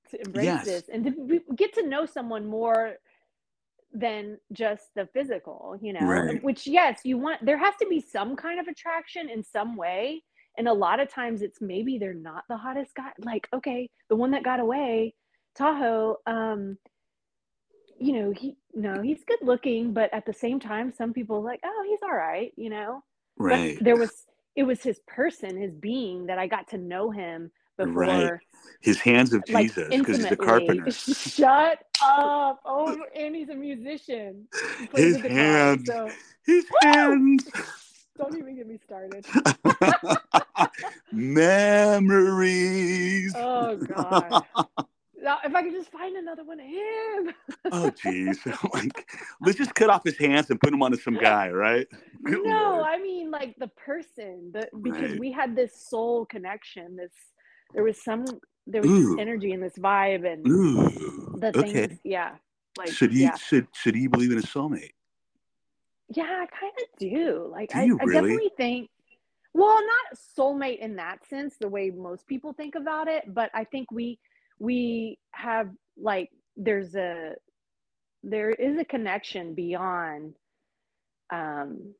to 0.08 0.20
embrace 0.20 0.44
Yes. 0.44 0.64
this 0.64 0.84
and 0.92 1.04
to 1.04 1.40
get 1.56 1.72
to 1.74 1.86
know 1.86 2.06
someone 2.06 2.46
more 2.46 2.94
than 3.92 4.38
just 4.52 4.84
the 4.94 5.08
physical 5.14 5.76
you 5.80 5.92
know 5.94 6.06
Right. 6.06 6.42
which 6.42 6.66
yes 6.66 7.00
you 7.04 7.16
want 7.16 7.44
there 7.44 7.56
has 7.58 7.74
to 7.80 7.86
be 7.88 8.00
some 8.00 8.36
kind 8.36 8.60
of 8.60 8.68
attraction 8.68 9.30
in 9.30 9.42
some 9.42 9.76
way 9.76 10.22
and 10.58 10.68
a 10.68 10.72
lot 10.72 11.00
of 11.00 11.08
times 11.10 11.40
it's 11.40 11.60
maybe 11.62 11.96
they're 11.98 12.12
not 12.12 12.44
the 12.50 12.56
hottest 12.56 12.94
guy 12.94 13.10
like 13.24 13.48
okay 13.54 13.88
the 14.10 14.16
one 14.16 14.32
that 14.32 14.42
got 14.42 14.60
away 14.60 15.14
tahoe 15.56 16.16
um 16.26 16.76
you 17.98 18.12
know 18.12 18.30
he 18.30 18.56
no 18.74 19.00
he's 19.00 19.24
good 19.24 19.38
looking 19.42 19.92
but 19.92 20.12
at 20.12 20.26
the 20.26 20.32
same 20.32 20.60
time 20.60 20.92
some 20.92 21.12
people 21.12 21.42
like 21.42 21.60
oh 21.64 21.84
he's 21.88 22.02
all 22.02 22.14
right 22.14 22.52
you 22.56 22.70
know 22.70 23.02
Right. 23.38 23.76
but 23.78 23.84
there 23.84 23.96
was 23.96 24.12
it 24.54 24.64
was 24.64 24.82
his 24.82 25.00
person 25.06 25.56
his 25.56 25.74
being 25.74 26.26
that 26.26 26.38
i 26.38 26.46
got 26.46 26.68
to 26.68 26.78
know 26.78 27.10
him 27.10 27.50
before 27.78 27.92
Right. 27.94 28.32
His 28.80 29.00
hands 29.00 29.32
of 29.32 29.42
like 29.48 29.68
Jesus 29.74 29.88
because 29.88 30.18
he's 30.18 30.30
a 30.30 30.36
carpenter. 30.36 30.90
Shut 30.92 31.78
up! 32.02 32.60
Oh, 32.64 32.96
and 33.16 33.34
he's 33.34 33.48
a 33.48 33.54
musician. 33.54 34.46
He 34.94 35.02
His 35.02 35.20
hands. 35.22 35.86
so 35.86 36.10
His 36.46 36.64
hands. 36.82 37.48
don't 38.18 38.36
even 38.36 38.56
get 38.56 38.66
me 38.68 38.78
started. 38.84 39.24
Memories. 41.12 43.32
Oh 43.36 43.76
god! 43.78 44.42
Now, 45.20 45.38
if 45.44 45.54
I 45.54 45.62
could 45.62 45.72
just 45.72 45.90
find 45.90 46.16
another 46.16 46.44
one 46.44 46.60
of 46.60 46.66
him. 46.66 47.34
Oh, 47.72 47.90
jeez. 47.90 48.38
like, 48.74 49.10
let's 49.40 49.58
just 49.58 49.74
cut 49.74 49.90
off 49.90 50.04
his 50.04 50.16
hands 50.16 50.50
and 50.50 50.60
put 50.60 50.72
him 50.72 50.82
onto 50.82 50.96
some 50.98 51.16
guy, 51.16 51.50
right? 51.50 51.86
Good 52.22 52.40
no, 52.44 52.74
Lord. 52.76 52.84
I 52.86 52.98
mean 52.98 53.30
like 53.30 53.56
the 53.58 53.68
person, 53.68 54.50
the 54.52 54.68
because 54.80 55.10
Right. 55.10 55.20
we 55.20 55.32
had 55.32 55.56
this 55.56 55.74
soul 55.74 56.24
connection. 56.26 56.96
This 56.96 57.12
there 57.74 57.82
was 57.84 58.02
some 58.02 58.24
there 58.66 58.82
was 58.82 58.90
Ooh. 58.90 59.10
this 59.10 59.20
energy 59.20 59.52
and 59.52 59.62
this 59.62 59.78
vibe 59.78 60.30
and 60.30 60.46
Ooh. 60.46 61.38
the 61.38 61.52
okay. 61.56 61.86
things. 61.86 62.00
Yeah, 62.04 62.36
like 62.76 62.90
should 62.90 63.12
he 63.12 63.22
yeah, 63.22 63.36
should 63.36 63.66
should 63.72 63.94
he 63.94 64.06
believe 64.06 64.32
in 64.32 64.38
a 64.38 64.42
soulmate? 64.42 64.92
yeah, 66.10 66.24
I 66.24 66.46
kind 66.46 66.72
of 66.78 66.98
do. 66.98 67.48
Like 67.50 67.70
Do 67.70 67.78
I, 67.78 67.84
you 67.84 67.98
I 68.00 68.04
definitely 68.06 68.50
think. 68.56 68.90
Well, 69.54 69.78
not 69.80 70.18
soulmate 70.36 70.78
in 70.78 70.96
that 70.96 71.26
sense, 71.26 71.56
the 71.58 71.68
way 71.68 71.90
most 71.90 72.26
people 72.26 72.52
think 72.52 72.74
about 72.74 73.08
it, 73.08 73.24
but 73.26 73.50
I 73.54 73.64
think 73.64 73.90
we 73.90 74.18
we 74.58 75.18
have 75.32 75.68
like 75.96 76.30
there's 76.56 76.94
a 76.94 77.34
there 78.22 78.50
is 78.50 78.78
a 78.78 78.84
connection 78.84 79.54
beyond 79.54 80.34
um 81.32 81.94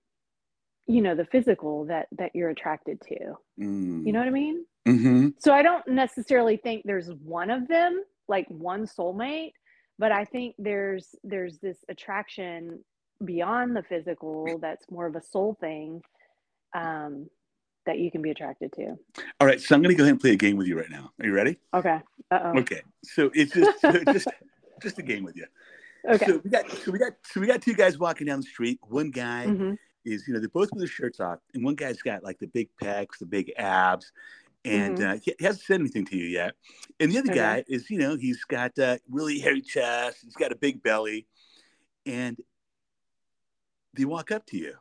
you 0.89 1.01
know 1.03 1.15
the 1.15 1.27
physical 1.27 1.85
that 1.85 2.09
that 2.13 2.31
you're 2.35 2.51
attracted 2.51 3.01
to 3.03 3.15
you 4.07 4.13
know 4.13 4.19
what 4.19 4.29
i 4.29 4.33
mean 4.33 4.65
Mm-hmm. 4.87 5.29
so 5.39 5.53
i 5.53 5.63
don't 5.63 5.87
necessarily 5.87 6.57
think 6.57 6.83
there's 6.85 7.11
one 7.23 7.51
of 7.51 7.69
them 7.69 8.03
like 8.27 8.47
one 8.49 8.87
soulmate 8.87 9.53
but 9.99 10.11
i 10.13 10.25
think 10.25 10.55
there's 10.59 11.15
there's 11.23 11.59
this 11.59 11.77
attraction 11.91 12.83
beyond 13.25 13.77
the 13.77 13.83
physical 13.83 14.59
that's 14.63 14.91
more 14.91 15.07
of 15.07 15.15
a 15.15 15.21
soul 15.23 15.57
thing 15.61 16.01
um 16.75 17.29
that 17.85 17.99
you 17.99 18.11
can 18.11 18.23
be 18.23 18.31
attracted 18.31 18.71
to 18.73 18.97
All 19.41 19.47
right, 19.47 19.61
so 19.61 19.75
I'm 19.75 19.83
going 19.83 19.95
to 19.95 19.99
go 19.99 20.05
ahead 20.05 20.13
and 20.13 20.21
play 20.21 20.33
a 20.33 20.37
game 20.37 20.57
with 20.57 20.67
you 20.67 20.79
right 20.79 20.91
now. 20.91 21.11
Are 21.21 21.27
you 21.27 21.33
ready? 21.33 21.57
okay 21.75 22.01
uh-oh 22.31 22.59
Okay. 22.61 22.83
So 23.05 23.31
it's 23.35 23.53
just 23.53 23.81
so 23.81 23.93
just 24.05 24.29
just 24.83 24.99
a 24.99 25.03
game 25.03 25.25
with 25.25 25.37
you. 25.37 25.47
okay 26.11 26.27
So 26.27 26.41
we 26.45 26.51
got 26.51 26.71
so 26.71 26.91
we 26.93 26.99
got 26.99 27.13
so 27.25 27.41
we 27.41 27.47
got 27.47 27.63
two 27.63 27.75
guys 27.75 27.99
walking 27.99 28.27
down 28.27 28.41
the 28.41 28.47
street. 28.47 28.79
One 28.83 29.11
guy 29.11 29.47
hmm 29.47 29.73
is 30.13 30.27
you 30.27 30.35
know 30.35 30.41
they're 30.41 30.49
both 30.49 30.71
with 30.73 30.81
their 30.81 30.89
shirts 30.89 31.21
off, 31.21 31.39
and 31.55 31.65
one 31.65 31.75
guy's 31.75 32.03
got 32.03 32.23
like 32.25 32.39
the 32.39 32.47
big 32.47 32.69
pecs, 32.83 33.19
the 33.19 33.27
big 33.27 33.53
abs, 33.59 34.13
and 34.65 35.01
uh, 35.01 35.15
he, 35.23 35.35
he 35.39 35.45
hasn't 35.45 35.65
said 35.65 35.81
anything 35.81 36.05
to 36.07 36.17
you 36.17 36.27
yet. 36.27 36.55
And 37.01 37.11
the 37.13 37.19
other 37.19 37.29
Okay. 37.31 37.39
guy 37.39 37.65
is 37.69 37.91
you 37.91 37.99
know 37.99 38.17
he's 38.17 38.45
got 38.45 38.79
uh, 38.79 38.99
really 39.11 39.39
hairy 39.39 39.63
chest, 39.63 40.19
he's 40.23 40.35
got 40.35 40.53
a 40.53 40.57
big 40.57 40.83
belly, 40.83 41.27
and 42.07 42.37
they 43.95 44.05
walk 44.05 44.31
up 44.31 44.47
to 44.47 44.57
you, 44.57 44.75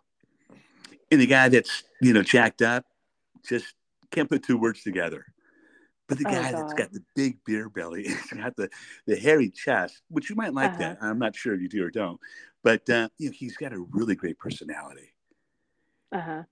and 1.12 1.22
the 1.22 1.28
guy 1.28 1.50
that's 1.50 1.84
you 2.02 2.14
know 2.14 2.24
jacked 2.24 2.62
up 2.62 2.86
just 3.48 3.74
can't 4.12 4.30
put 4.30 4.44
two 4.44 4.58
words 4.58 4.84
together. 4.84 5.26
But 6.08 6.20
the 6.20 6.26
Oh, 6.26 6.30
guy 6.32 6.54
that's 6.54 6.72
God. 6.74 6.78
got 6.78 6.92
the 6.94 7.04
big 7.16 7.38
beer 7.46 7.70
belly, 7.70 8.04
he's 8.08 8.32
got 8.32 8.56
the, 8.56 8.70
the 9.08 9.18
hairy 9.18 9.50
chest, 9.50 10.02
which 10.10 10.30
you 10.30 10.38
might 10.38 10.54
like 10.54 10.72
Uh-huh. 10.72 10.84
that. 10.96 10.98
I'm 11.02 11.20
not 11.20 11.36
sure 11.36 11.54
if 11.54 11.60
you 11.62 11.68
do 11.68 11.84
or 11.84 11.92
don't, 11.92 12.18
but 12.64 12.90
uh, 12.90 13.10
you 13.18 13.28
know 13.30 13.34
he's 13.38 13.58
got 13.58 13.74
a 13.74 13.80
really 13.92 14.16
great 14.16 14.40
personality. 14.40 15.12
Uh-huh. 16.14 16.44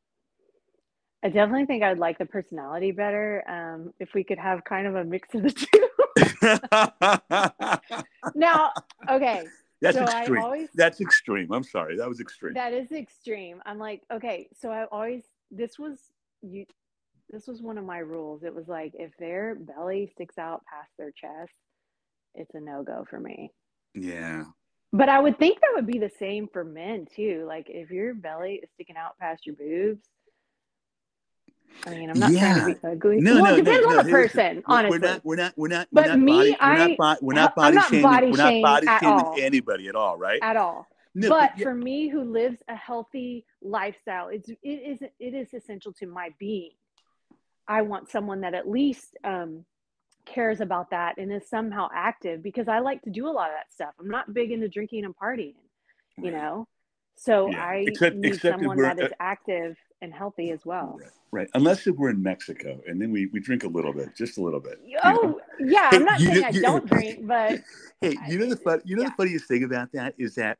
I 1.23 1.29
definitely 1.29 1.65
think 1.65 1.83
I'd 1.83 1.97
like 1.97 2.17
the 2.17 2.25
personality 2.25 2.91
better. 2.91 3.43
Um, 3.49 3.93
if 3.99 4.13
we 4.13 4.23
could 4.23 4.37
have 4.37 4.63
kind 4.63 4.85
of 4.85 4.95
a 4.95 5.03
mix 5.03 5.33
of 5.33 5.43
the 5.43 5.51
two. 5.51 5.85
now, 8.35 8.71
okay. 9.09 9.45
That's 9.81 9.97
so 9.97 10.03
extreme. 10.03 10.41
Always 10.41 10.69
That's 10.73 11.01
extreme. 11.01 11.51
I'm 11.51 11.63
sorry. 11.63 11.97
That 11.97 12.07
was 12.07 12.19
extreme. 12.19 12.53
that 12.53 12.73
is 12.73 12.91
extreme. 12.91 13.61
I'm 13.65 13.77
like, 13.77 14.01
okay, 14.11 14.47
so 14.53 14.71
I 14.71 14.85
always 14.85 15.23
this 15.51 15.77
was 15.77 15.99
you 16.41 16.65
this 17.29 17.47
was 17.47 17.61
one 17.61 17.77
of 17.77 17.85
my 17.85 17.99
rules. 17.99 18.43
It 18.43 18.53
was 18.53 18.67
like 18.67 18.93
if 18.95 19.11
their 19.17 19.55
belly 19.55 20.09
sticks 20.13 20.37
out 20.37 20.63
past 20.71 20.91
their 20.97 21.11
chest, 21.11 21.53
it's 22.35 22.53
a 22.55 22.59
no-go 22.59 23.05
for 23.09 23.19
me. 23.19 23.51
yeah. 23.93 24.43
But 24.95 25.09
I 25.09 25.19
would 25.19 25.37
think 25.37 25.59
that 25.59 25.71
would 25.73 25.87
be 25.87 25.99
the 25.99 26.11
same 26.19 26.47
for 26.47 26.63
men 26.63 27.05
too. 27.15 27.43
Like 27.47 27.65
if 27.69 27.91
your 27.91 28.13
belly 28.13 28.61
is 28.63 28.69
sticking 28.75 28.95
out 28.95 29.17
past 29.19 29.45
your 29.45 29.55
boobs. 29.55 30.07
I 31.85 31.89
mean, 31.89 32.09
I'm 32.09 32.17
not 32.17 32.31
trying 32.31 32.59
to 32.73 32.79
be 32.79 32.87
ugly. 32.87 33.19
No, 33.19 33.35
well, 33.35 33.43
no, 33.43 33.53
it 33.53 33.57
depends 33.57 33.85
no, 33.85 33.89
on 33.89 33.97
no. 33.97 34.03
the 34.03 34.09
person, 34.09 34.55
we're- 34.55 34.63
honestly. 34.65 34.99
We're 34.99 35.07
not. 35.07 35.21
We're 35.25 35.35
not. 35.35 35.53
We're 35.57 35.67
not. 35.67 35.87
But 35.91 36.05
we're 36.05 36.09
not 36.11 36.19
me, 36.19 36.33
body, 36.33 36.57
I- 36.61 37.17
we're 37.21 37.33
not 37.33 37.55
body 37.55 37.77
shaming. 37.89 38.31
we're 38.31 38.37
not 38.37 38.61
body 38.61 38.87
shaming 38.87 39.43
anybody 39.43 39.89
at 39.89 39.95
all, 39.95 40.17
right? 40.17 40.39
at 40.41 40.55
all. 40.55 40.87
No, 41.13 41.29
but 41.29 41.57
yeah, 41.57 41.63
for 41.63 41.75
me 41.75 42.07
who 42.07 42.23
lives 42.23 42.57
a 42.69 42.75
healthy 42.75 43.45
lifestyle, 43.61 44.29
it's 44.29 44.49
it 44.49 44.57
is 44.63 45.01
it 45.01 45.33
is 45.33 45.53
essential 45.53 45.91
to 45.93 46.07
my 46.07 46.29
being. 46.39 46.71
I 47.67 47.81
want 47.81 48.09
someone 48.09 48.41
that 48.41 48.53
at 48.53 48.69
least 48.69 49.17
um, 49.23 49.65
cares 50.25 50.61
about 50.61 50.89
that 50.91 51.17
and 51.17 51.31
is 51.31 51.47
somehow 51.49 51.87
active 51.93 52.41
because 52.43 52.67
I 52.67 52.79
like 52.79 53.01
to 53.03 53.09
do 53.09 53.27
a 53.27 53.31
lot 53.31 53.49
of 53.49 53.55
that 53.55 53.71
stuff. 53.71 53.93
I'm 53.99 54.09
not 54.09 54.33
big 54.33 54.51
into 54.51 54.67
drinking 54.67 55.05
and 55.05 55.15
partying, 55.15 55.53
you 56.17 56.25
right, 56.25 56.33
know. 56.33 56.67
So 57.15 57.49
Yeah. 57.49 57.65
I 57.65 57.75
Except- 57.87 58.15
need 58.17 58.33
except 58.33 58.59
someone 58.59 58.77
that 58.81 58.99
is 58.99 59.11
uh, 59.11 59.15
active 59.19 59.77
and 60.01 60.13
healthy 60.13 60.51
as 60.51 60.65
well. 60.65 60.97
right, 60.99 61.09
right. 61.31 61.49
Unless 61.53 61.87
if 61.87 61.95
we're 61.95 62.09
in 62.09 62.21
Mexico 62.21 62.81
and 62.87 63.01
then 63.01 63.11
we, 63.11 63.27
we 63.27 63.39
drink 63.39 63.63
a 63.63 63.67
little 63.67 63.93
bit, 63.93 64.15
just 64.15 64.37
a 64.37 64.41
little 64.41 64.59
bit. 64.59 64.79
you 64.85 64.95
know? 64.97 65.01
Oh 65.05 65.41
yeah, 65.59 65.89
I'm 65.93 66.03
not 66.03 66.19
saying 66.19 66.41
know- 66.41 66.47
I 66.47 66.51
don't 66.51 66.85
drink, 66.89 67.25
but 67.25 67.61
Hey, 68.01 68.15
you 68.27 68.37
know 68.39 68.47
the 68.49 68.57
fun, 68.57 68.81
you 68.83 68.95
know 68.97 69.03
Yeah. 69.03 69.09
the 69.09 69.15
funniest 69.15 69.45
thing 69.47 69.63
about 69.63 69.91
that 69.93 70.15
is 70.17 70.35
that 70.35 70.57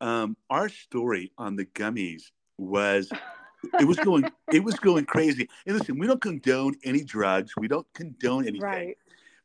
um, 0.00 0.36
our 0.48 0.68
story 0.68 1.32
on 1.36 1.56
the 1.56 1.64
gummies 1.66 2.22
was 2.56 3.10
it 3.78 3.84
was 3.86 3.98
going 3.98 4.24
it 4.52 4.62
was 4.64 4.74
going 4.76 5.04
crazy. 5.04 5.48
And 5.66 5.78
listen, 5.78 5.98
we 5.98 6.06
don't 6.06 6.20
condone 6.20 6.74
any 6.84 7.02
drugs. 7.04 7.52
We 7.56 7.68
don't 7.68 7.86
condone 7.94 8.42
anything. 8.46 8.60
right. 8.62 8.96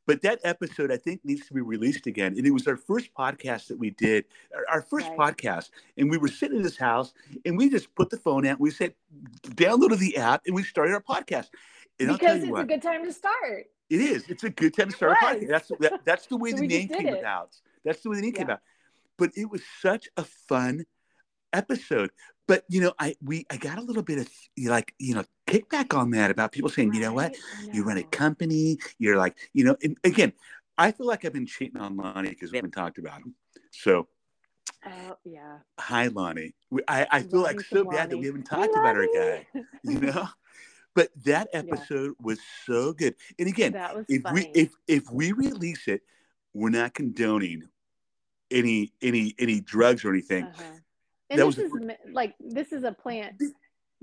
But 0.07 0.21
that 0.21 0.39
episode, 0.43 0.91
I 0.91 0.97
think, 0.97 1.25
needs 1.25 1.47
to 1.47 1.53
be 1.55 1.61
released 1.61 2.05
again. 2.05 2.35
And 2.37 2.45
it 2.45 2.51
was 2.51 2.67
our 2.67 2.77
first 2.77 3.09
podcast 3.17 3.69
that 3.69 3.79
we 3.79 3.89
did, 3.89 4.25
our, 4.71 4.83
first 4.83 5.07
Right. 5.17 5.17
podcast. 5.35 5.71
And 5.97 6.11
we 6.11 6.19
were 6.19 6.27
sitting 6.27 6.57
in 6.57 6.61
this 6.61 6.77
house 6.77 7.11
and 7.43 7.57
we 7.57 7.71
just 7.71 7.93
put 7.95 8.11
the 8.11 8.17
phone 8.17 8.45
out. 8.45 8.59
We 8.59 8.69
said, 8.69 8.93
downloaded 9.47 9.97
the 9.97 10.17
app 10.17 10.43
and 10.45 10.53
we 10.55 10.61
started 10.61 10.93
our 10.93 11.01
podcast. 11.01 11.47
And 11.99 12.09
Because 12.09 12.43
it's 12.43 12.51
what, 12.51 12.61
a 12.61 12.65
good 12.65 12.83
time 12.83 13.03
to 13.03 13.11
start. 13.11 13.65
it 13.89 13.99
is. 13.99 14.25
It's 14.29 14.43
a 14.43 14.49
good 14.51 14.75
time 14.75 14.91
to 14.91 14.95
start 14.95 15.13
a 15.19 15.25
podcast. 15.25 15.47
That's, 15.47 15.71
that, 15.79 16.05
that's 16.05 16.27
the 16.27 16.37
way 16.37 16.51
So 16.51 16.57
the 16.57 16.67
name 16.67 16.87
came 16.87 17.07
it. 17.07 17.19
about. 17.19 17.55
That's 17.83 18.01
the 18.03 18.11
way 18.11 18.17
the 18.17 18.21
name 18.21 18.33
came 18.33 18.45
about. 18.45 18.61
But 19.17 19.31
it 19.35 19.49
was 19.49 19.63
such 19.81 20.07
a 20.17 20.23
fun 20.23 20.85
episode. 21.55 22.11
But 22.47 22.63
you 22.69 22.81
know, 22.81 22.93
I 22.99 23.15
we 23.23 23.45
I 23.51 23.57
got 23.57 23.79
a 23.79 23.81
little 23.81 24.03
bit 24.03 24.19
of 24.19 24.29
like 24.65 24.93
you 24.99 25.15
know 25.15 25.23
kickback 25.47 25.97
on 25.97 26.11
that 26.11 26.31
about 26.31 26.51
people 26.51 26.69
saying, 26.69 26.93
you 26.93 27.01
know 27.01 27.13
what, 27.13 27.31
Right? 27.31 27.73
You 27.73 27.83
run 27.83 27.97
a 27.97 28.03
company, 28.03 28.77
you're 28.99 29.17
like, 29.17 29.35
you 29.53 29.63
know, 29.63 29.75
and 29.83 29.97
again, 30.03 30.33
I 30.77 30.91
feel 30.91 31.07
like 31.07 31.25
I've 31.25 31.33
been 31.33 31.47
cheating 31.47 31.81
on 31.81 31.97
Lonnie 31.97 32.29
because 32.29 32.51
we 32.51 32.57
haven't 32.57 32.71
talked 32.71 32.97
about 32.97 33.19
him. 33.21 33.35
So, 33.71 34.07
Oh 34.85 35.17
yeah. 35.23 35.59
hi, 35.79 36.07
Lonnie. 36.07 36.53
We, 36.69 36.81
I, 36.87 37.07
I 37.09 37.21
feel 37.23 37.41
like 37.41 37.61
so 37.61 37.79
the 37.79 37.85
bad 37.85 38.09
that 38.11 38.17
we 38.17 38.27
haven't 38.27 38.47
Hi, 38.49 38.57
talked 38.57 38.77
about 38.77 38.95
our 38.95 39.07
guy, 39.13 39.47
you 39.83 39.99
know? 39.99 40.27
But 40.93 41.09
that 41.25 41.49
episode 41.51 42.13
was 42.21 42.39
so 42.65 42.93
good. 42.93 43.15
And 43.37 43.49
again, 43.49 43.75
if 44.07 44.21
funny. 44.21 44.51
we 44.53 44.61
if 44.61 44.69
if 44.87 45.11
we 45.11 45.31
release 45.33 45.87
it, 45.87 46.01
we're 46.53 46.69
not 46.69 46.93
condoning 46.93 47.63
any 48.51 48.93
any 49.01 49.35
any 49.39 49.59
drugs 49.59 50.05
or 50.05 50.11
anything. 50.11 50.45
Uh-huh. 50.45 50.63
And 51.29 51.39
That 51.39 51.45
this 51.47 51.57
was- 51.57 51.81
is 51.81 51.89
like 52.11 52.35
this 52.39 52.71
is 52.71 52.83
a 52.83 52.91
plant 52.91 53.41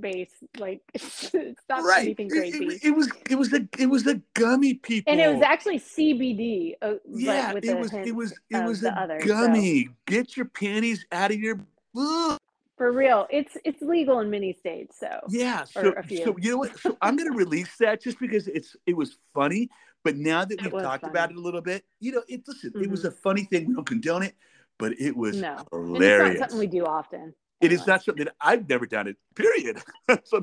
based 0.01 0.33
like 0.59 0.81
it's, 0.95 1.33
not 1.69 1.85
right. 1.85 2.03
anything 2.03 2.27
It- 2.27 2.31
crazy. 2.31 2.65
It, 2.67 2.85
it 2.87 2.91
was 2.97 3.11
it 3.31 3.37
was 3.37 3.53
a 3.53 3.69
it 3.79 3.87
was 3.87 4.07
a 4.07 4.21
gummy 4.35 4.75
people. 4.75 5.13
and 5.13 5.21
it 5.21 5.33
was 5.33 5.43
actually 5.43 5.79
CBD. 5.79 6.75
Uh, 6.83 6.95
yeah, 7.09 7.53
it 7.63 7.79
was 7.79 7.93
it 7.93 8.15
was 8.15 8.33
it 8.51 8.65
was 8.65 8.81
the 8.81 8.89
a 8.89 9.01
other, 9.03 9.21
so- 9.21 9.27
gummy. 9.29 9.89
Get 10.07 10.37
your 10.37 10.47
panties 10.47 11.07
out 11.13 11.31
of 11.31 11.39
your 11.39 11.61
Ugh. 11.97 12.39
For 12.79 12.91
real, 12.91 13.27
it's 13.31 13.57
it's 13.65 13.81
legal 13.83 14.19
in 14.21 14.31
many 14.31 14.55
states. 14.55 14.97
So 14.99 15.09
Yeah, 15.29 15.65
so 15.65 15.95
so 16.25 16.37
you 16.41 16.51
know 16.51 16.57
what? 16.59 16.77
So 16.81 16.97
I'm 17.03 17.17
gonna 17.17 17.37
release 17.37 17.77
that 17.79 18.03
just 18.03 18.19
because 18.19 18.49
it's 18.49 18.75
it 18.87 18.97
was 18.97 19.19
funny. 19.35 19.69
But 20.05 20.17
now 20.17 20.45
that 20.45 20.61
we've 20.61 20.73
was 20.73 20.83
talked 20.83 21.05
about 21.05 21.31
it 21.31 21.37
a 21.37 21.41
little 21.41 21.61
bit, 21.61 21.85
you 22.01 22.11
know, 22.11 22.23
it 22.29 22.43
listen, 22.49 22.73
it 22.75 22.91
was 22.91 23.03
Mhm. 23.05 23.09
a 23.09 23.11
funny 23.13 23.45
thing. 23.45 23.69
We 23.69 23.75
don't 23.75 23.87
condone 23.87 24.23
it, 24.25 24.35
but 24.79 24.93
it 25.01 25.17
was 25.17 25.41
no, 25.41 25.65
and 25.73 26.03
it's 26.03 26.41
not 26.41 26.51
something 26.51 26.59
we 26.59 26.67
do 26.67 26.85
often. 26.85 27.35
It 27.61 27.73
is 27.73 27.81
anyway. 27.81 27.93
not 27.93 28.05
something 28.05 28.25
that 28.25 28.35
I've 28.41 28.69
never 28.69 28.87
done 28.87 29.07
it. 29.09 29.17
Period. 29.35 29.81
So 30.25 30.41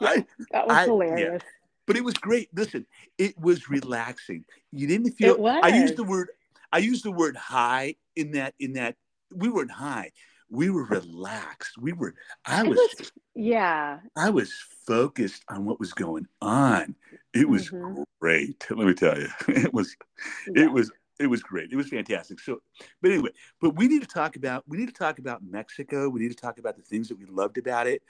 I, 0.00 0.24
That 0.50 0.66
was 0.66 0.76
I- 0.76 0.80
yeah. 0.80 0.86
hilarious. 0.86 1.42
but 1.86 1.96
it 1.96 2.04
was 2.04 2.14
great. 2.14 2.48
Listen, 2.54 2.86
it 3.18 3.38
was 3.38 3.68
relaxing. 3.70 4.44
You 4.72 4.86
didn't 4.88 5.12
feel. 5.12 5.34
It 5.34 5.40
was. 5.40 5.60
I 5.62 5.68
used 5.68 5.96
the 5.96 6.04
word. 6.04 6.28
I 6.72 6.78
used 6.78 7.04
the 7.04 7.12
word 7.12 7.36
high 7.36 7.96
in 8.16 8.32
that. 8.32 8.54
In 8.58 8.72
that 8.74 8.96
we 9.30 9.48
weren't 9.48 9.70
high. 9.70 10.10
We 10.50 10.70
were 10.70 10.84
relaxed. 10.84 11.78
We 11.78 11.92
were. 11.92 12.14
I 12.44 12.62
was. 12.64 12.76
was- 12.98 13.12
Yeah. 13.34 14.00
I 14.16 14.30
was 14.30 14.52
focused 14.86 15.44
on 15.48 15.64
what 15.64 15.78
was 15.78 15.92
going 15.92 16.26
on. 16.40 16.94
It 17.32 17.48
was 17.48 17.70
Mhm. 17.70 18.04
great. 18.20 18.66
Let 18.70 18.86
me 18.86 18.94
tell 18.94 19.18
you, 19.18 19.28
it 19.48 19.72
was. 19.72 19.96
yeah. 20.48 20.64
It 20.64 20.72
was. 20.72 20.90
It 21.20 21.26
was 21.26 21.42
great. 21.42 21.70
It 21.70 21.76
was 21.76 21.88
fantastic. 21.88 22.40
So, 22.40 22.60
but 23.00 23.10
anyway, 23.10 23.30
but 23.60 23.76
we 23.76 23.86
need 23.86 24.02
to 24.02 24.08
talk 24.08 24.36
about. 24.36 24.64
We 24.66 24.78
need 24.78 24.88
to 24.88 24.94
talk 24.94 25.18
about 25.18 25.42
Mexico. 25.44 26.08
We 26.08 26.20
need 26.20 26.30
to 26.30 26.36
talk 26.36 26.58
about 26.58 26.76
the 26.76 26.82
things 26.82 27.08
that 27.08 27.18
we 27.18 27.26
loved 27.26 27.58
about 27.58 27.86
it. 27.86 28.02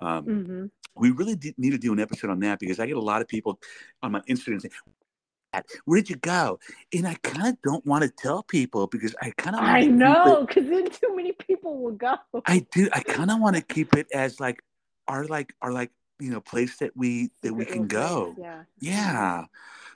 Um, 0.00 0.24
hmm 0.24 0.66
we 0.98 1.10
really 1.10 1.36
did 1.36 1.58
need 1.58 1.70
to 1.70 1.78
do 1.78 1.92
an 1.92 2.00
episode 2.00 2.30
on 2.30 2.40
that 2.40 2.58
because 2.58 2.80
I 2.80 2.86
get 2.86 2.96
a 2.96 3.00
lot 3.00 3.22
of 3.22 3.28
people 3.28 3.60
on 4.02 4.12
my 4.12 4.20
Instagram 4.28 4.60
saying, 4.60 5.64
"Where'd 5.84 6.10
you 6.10 6.16
go?" 6.16 6.58
And 6.92 7.06
I 7.06 7.14
kind 7.14 7.48
of 7.48 7.62
don't 7.62 7.84
want 7.86 8.02
to 8.02 8.10
tell 8.10 8.42
people 8.42 8.86
because 8.86 9.14
I 9.22 9.30
kind 9.36 9.56
of 9.56 9.62
I 9.62 9.82
know, 9.82 10.44
because 10.46 10.68
then 10.68 10.90
too 10.90 11.14
many 11.14 11.32
people 11.32 11.78
will 11.78 11.92
go. 11.92 12.16
I 12.46 12.66
do. 12.72 12.88
I 12.92 13.00
kind 13.00 13.30
of 13.30 13.40
want 13.40 13.56
to 13.56 13.62
keep 13.62 13.94
it 13.96 14.06
as 14.12 14.40
like 14.40 14.62
our 15.06 15.24
like 15.26 15.54
our 15.62 15.72
like 15.72 15.90
you 16.18 16.30
know 16.30 16.40
place 16.40 16.78
that 16.78 16.96
we 16.96 17.30
that 17.42 17.54
we 17.54 17.64
can 17.64 17.86
go. 17.86 18.34
Yeah. 18.38 18.62
Yeah. 18.80 19.44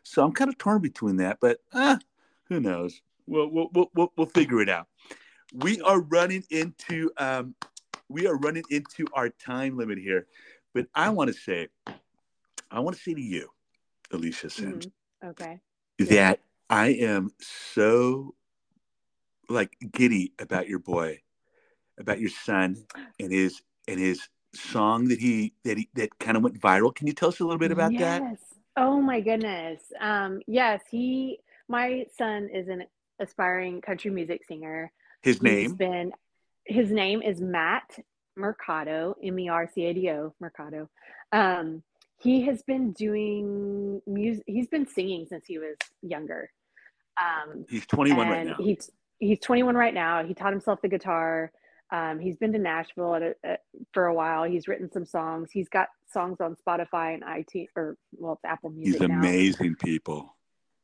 So 0.05 0.25
I'm 0.25 0.33
kind 0.33 0.51
of 0.51 0.59
torn 0.59 0.83
between 0.83 1.17
that, 1.17 1.39
but 1.41 1.59
uh, 1.73 1.97
who 2.53 2.61
knows? 2.61 3.01
We'll, 3.27 3.49
we'll 3.49 3.69
we'll 3.73 3.91
we'll 3.95 4.13
we'll 4.17 4.27
figure 4.27 4.61
it 4.61 4.69
out. 4.69 4.87
We 5.55 5.81
are 5.81 6.01
running 6.01 6.45
into 6.51 7.11
um, 7.17 7.55
we 8.09 8.27
are 8.27 8.37
running 8.37 8.65
into 8.71 9.07
our 9.15 9.31
time 9.31 9.77
limit 9.77 9.99
here, 9.99 10.27
but 10.75 10.87
I 10.95 11.11
want 11.11 11.29
to 11.29 11.35
say, 11.35 11.69
I 12.71 12.81
want 12.81 12.97
to 12.97 13.03
say 13.03 13.15
to 13.15 13.21
you, 13.21 13.49
Alicia 14.11 14.51
Sims, 14.51 14.87
Mhm. 14.87 15.29
Okay. 15.31 15.61
that 15.99 16.41
I 16.69 16.89
am 16.89 17.31
so 17.41 18.35
like 19.49 19.77
giddy 19.93 20.33
about 20.39 20.69
your 20.69 20.79
boy, 20.79 21.21
about 21.99 22.21
your 22.21 22.31
son 22.31 22.87
and 23.19 23.33
his 23.33 23.63
and 23.89 23.99
his 23.99 24.29
song 24.55 25.09
that 25.09 25.19
he 25.21 25.55
that 25.65 25.79
he 25.79 25.89
that 25.95 26.19
kind 26.19 26.37
of 26.37 26.43
went 26.43 26.61
viral. 26.61 26.95
Can 26.95 27.07
you 27.07 27.15
tell 27.15 27.31
us 27.31 27.41
a 27.41 27.45
little 27.45 27.59
bit 27.59 27.73
about 27.73 27.93
that? 27.99 28.21
yes. 28.21 28.39
Oh 28.77 29.01
my 29.01 29.21
goodness. 29.21 29.81
Um, 30.01 30.41
yes, 30.47 30.81
he 30.91 31.39
my 31.73 32.05
son 32.19 32.51
is 32.53 32.69
an 32.69 32.85
aspiring 33.19 33.81
country 33.81 34.11
music 34.11 34.45
singer. 34.47 34.93
His 35.23 35.37
He's 35.37 35.43
name? 35.43 35.75
been 35.75 36.13
his 36.67 36.93
name 36.93 37.23
is 37.23 37.41
Matt 37.41 37.99
Mercado, 38.37 39.17
M-E-R-C-A-D-O, 39.23 40.35
Mercado. 40.39 40.89
Um, 41.33 41.83
he 42.19 42.43
has 42.43 42.63
been 42.63 42.93
doing 42.93 44.01
music, 44.07 44.45
he's 44.47 44.69
been 44.69 44.87
singing 44.87 45.27
since 45.29 45.45
he 45.47 45.59
was 45.59 45.77
younger. 46.03 46.51
Um, 47.21 47.65
He's 47.69 47.87
21 47.87 48.29
right 48.29 48.47
now. 48.47 48.57
He's 48.59 48.91
he's 49.19 49.41
21 49.41 49.75
right 49.75 49.95
now. 49.95 50.25
He 50.25 50.35
taught 50.35 50.53
himself 50.53 50.81
the 50.83 50.89
guitar. 50.89 51.53
Um, 51.91 52.21
he's 52.21 52.37
been 52.37 52.53
to 52.53 52.59
Nashville 52.59 53.15
at 53.15 53.23
a, 53.23 53.35
at, 53.45 53.61
for 53.93 54.07
a 54.07 54.15
while. 54.15 54.45
He's 54.45 54.69
written 54.69 54.91
some 54.93 55.05
songs. 55.05 55.51
He's 55.53 55.69
got 55.69 55.89
songs 56.11 56.39
on 56.41 56.57
Spotify 56.67 57.15
and 57.15 57.23
iTunes, 57.23 57.69
or 57.77 57.97
well, 58.13 58.35
it's 58.35 58.45
Apple 58.45 58.71
Music 58.71 59.01
He's 59.01 59.09
now. 59.09 59.19
amazing, 59.19 59.75
people. 59.77 60.35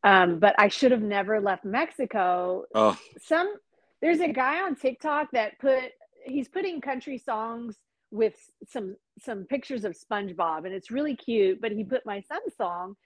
Um, 0.04 0.38
but 0.38 0.54
I 0.58 0.68
should 0.68 0.92
have 0.92 1.02
never 1.02 1.40
left 1.40 1.64
Mexico. 1.64 2.64
Oh, 2.74 2.96
Some 3.20 3.52
there's 4.00 4.20
a 4.20 4.28
guy 4.28 4.60
on 4.60 4.76
TikTok 4.76 5.30
that 5.32 5.58
put 5.58 5.92
he's 6.24 6.48
putting 6.48 6.80
country 6.80 7.18
songs 7.18 7.76
with 8.10 8.34
some 8.68 8.96
some 9.20 9.44
pictures 9.44 9.84
of 9.84 9.96
SpongeBob, 9.96 10.64
and 10.64 10.74
it's 10.74 10.90
really 10.90 11.16
cute. 11.16 11.60
But 11.60 11.72
he 11.72 11.84
put 11.84 12.06
my 12.06 12.20
son's 12.22 12.56
song, 12.56 12.96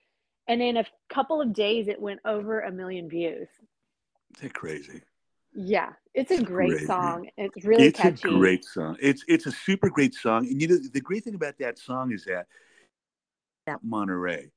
and 0.49 0.61
in 0.61 0.77
a 0.77 0.85
couple 1.09 1.41
of 1.41 1.53
days, 1.55 1.89
it 1.89 2.01
went 2.01 2.21
over 2.25 2.61
a 2.61 2.71
million 2.71 3.09
views. 3.09 3.49
they're 4.41 4.51
crazy. 4.51 5.01
Yeah, 5.55 5.91
it's 6.15 6.31
a 6.31 6.43
great 6.43 6.71
Crazy. 6.71 6.87
song. 6.87 7.29
It's 7.37 7.65
really 7.65 7.87
it's 7.87 7.99
catchy. 7.99 8.29
a 8.29 8.39
great 8.39 8.65
song. 8.65 8.97
It's 9.01 9.25
it's 9.29 9.47
a 9.47 9.53
super 9.53 9.91
great 9.91 10.15
song. 10.15 10.47
And 10.47 10.61
you 10.61 10.69
know 10.69 10.79
the 10.93 11.01
great 11.01 11.25
thing 11.25 11.35
about 11.35 11.59
that 11.59 11.79
song 11.79 12.13
is 12.13 12.25
that 12.25 12.47
at 13.67 13.83
Monterrey. 13.85 14.51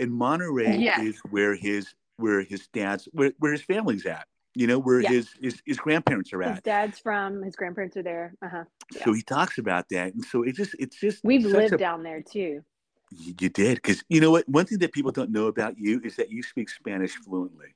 And 0.00 0.10
Monterrey 0.12 0.80
Yes. 0.80 0.98
is 1.00 1.20
where 1.30 1.54
his 1.54 1.94
where 2.16 2.40
his 2.42 2.66
dad's 2.72 3.06
where, 3.12 3.32
where 3.38 3.52
his 3.52 3.62
family's 3.62 4.06
at. 4.06 4.26
You 4.54 4.66
know, 4.66 4.78
where 4.80 5.00
Yeah. 5.00 5.10
his, 5.10 5.28
his 5.40 5.62
his 5.64 5.78
grandparents 5.78 6.32
are 6.32 6.42
at. 6.42 6.54
His 6.54 6.62
dad's 6.62 6.98
from. 6.98 7.42
His 7.42 7.54
grandparents 7.54 7.96
are 7.96 8.02
there. 8.02 8.34
Uh 8.42 8.48
huh. 8.48 8.64
yeah. 8.94 9.04
So 9.04 9.12
he 9.12 9.22
talks 9.22 9.58
about 9.58 9.88
that. 9.90 10.14
And 10.14 10.24
so 10.24 10.42
it 10.42 10.54
just 10.56 10.74
it's 10.78 10.98
just 10.98 11.22
We've 11.22 11.44
lived 11.44 11.74
a- 11.74 11.78
down 11.78 12.02
there 12.02 12.22
too. 12.22 12.64
You 13.12 13.34
did 13.34 13.76
because 13.76 14.02
you 14.08 14.20
know 14.20 14.30
what? 14.30 14.48
One 14.48 14.66
thing 14.66 14.78
that 14.78 14.92
people 14.92 15.12
don't 15.12 15.30
know 15.30 15.46
about 15.46 15.76
you 15.78 16.00
is 16.04 16.16
that 16.16 16.30
you 16.30 16.42
speak 16.42 16.68
Spanish 16.70 17.14
fluently. 17.16 17.74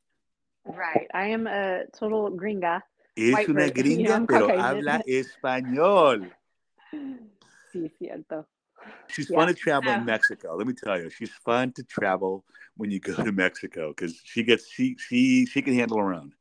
Right. 0.64 1.08
I 1.12 1.26
am 1.26 1.46
a 1.46 1.84
total 1.92 2.30
gringa. 2.30 2.82
Es 3.16 3.48
una 3.48 3.66
version, 3.68 4.00
you 4.00 4.08
know, 4.08 4.20
gringa, 4.20 4.26
pero 4.28 4.48
habla 4.58 5.02
español. 5.06 6.30
Sí, 7.72 7.90
cierto. 7.98 8.46
She's 9.08 9.28
fun 9.28 9.48
to 9.48 9.54
travel 9.54 9.90
Uh, 9.90 9.94
in 9.96 10.04
Mexico. 10.04 10.56
Let 10.56 10.66
me 10.66 10.72
tell 10.72 11.00
you, 11.00 11.10
she's 11.10 11.30
fun 11.30 11.72
to 11.72 11.82
travel 11.84 12.44
when 12.76 12.90
you 12.90 13.00
go 13.00 13.14
to 13.14 13.32
Mexico 13.32 13.90
because 13.90 14.20
she 14.24 14.42
gets 14.42 14.68
she 14.70 14.96
she 14.98 15.46
she 15.46 15.62
can 15.62 15.74
handle 15.74 15.98
her 15.98 16.14
own. 16.14 16.32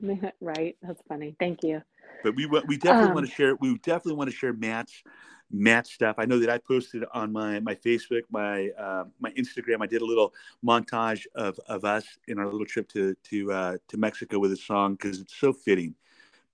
right. 0.40 0.76
That's 0.82 1.00
funny. 1.08 1.36
Thank 1.38 1.62
you. 1.62 1.82
But 2.22 2.36
we 2.36 2.46
we 2.46 2.76
definitely 2.76 3.08
Um, 3.08 3.14
want 3.14 3.26
to 3.26 3.32
share. 3.32 3.56
We 3.56 3.76
definitely 3.78 4.14
want 4.14 4.30
to 4.30 4.36
share 4.36 4.52
Matt's 4.52 5.02
Matt's 5.50 5.92
stuff. 5.92 6.16
I 6.18 6.24
know 6.24 6.38
that 6.38 6.48
I 6.48 6.58
posted 6.58 7.04
on 7.12 7.32
my 7.32 7.60
my 7.60 7.74
Facebook, 7.74 8.22
my 8.30 8.70
uh, 8.70 9.04
my 9.20 9.30
Instagram. 9.32 9.82
I 9.82 9.86
did 9.86 10.02
a 10.02 10.06
little 10.06 10.32
montage 10.64 11.26
of 11.34 11.58
of 11.68 11.84
us 11.84 12.04
in 12.28 12.38
our 12.38 12.46
little 12.46 12.66
trip 12.66 12.88
to 12.90 13.14
to 13.24 13.52
uh, 13.52 13.76
to 13.88 13.96
Mexico 13.96 14.38
with 14.38 14.52
a 14.52 14.56
song 14.56 14.92
because 14.94 15.20
it's 15.20 15.34
so 15.34 15.52
fitting. 15.52 15.94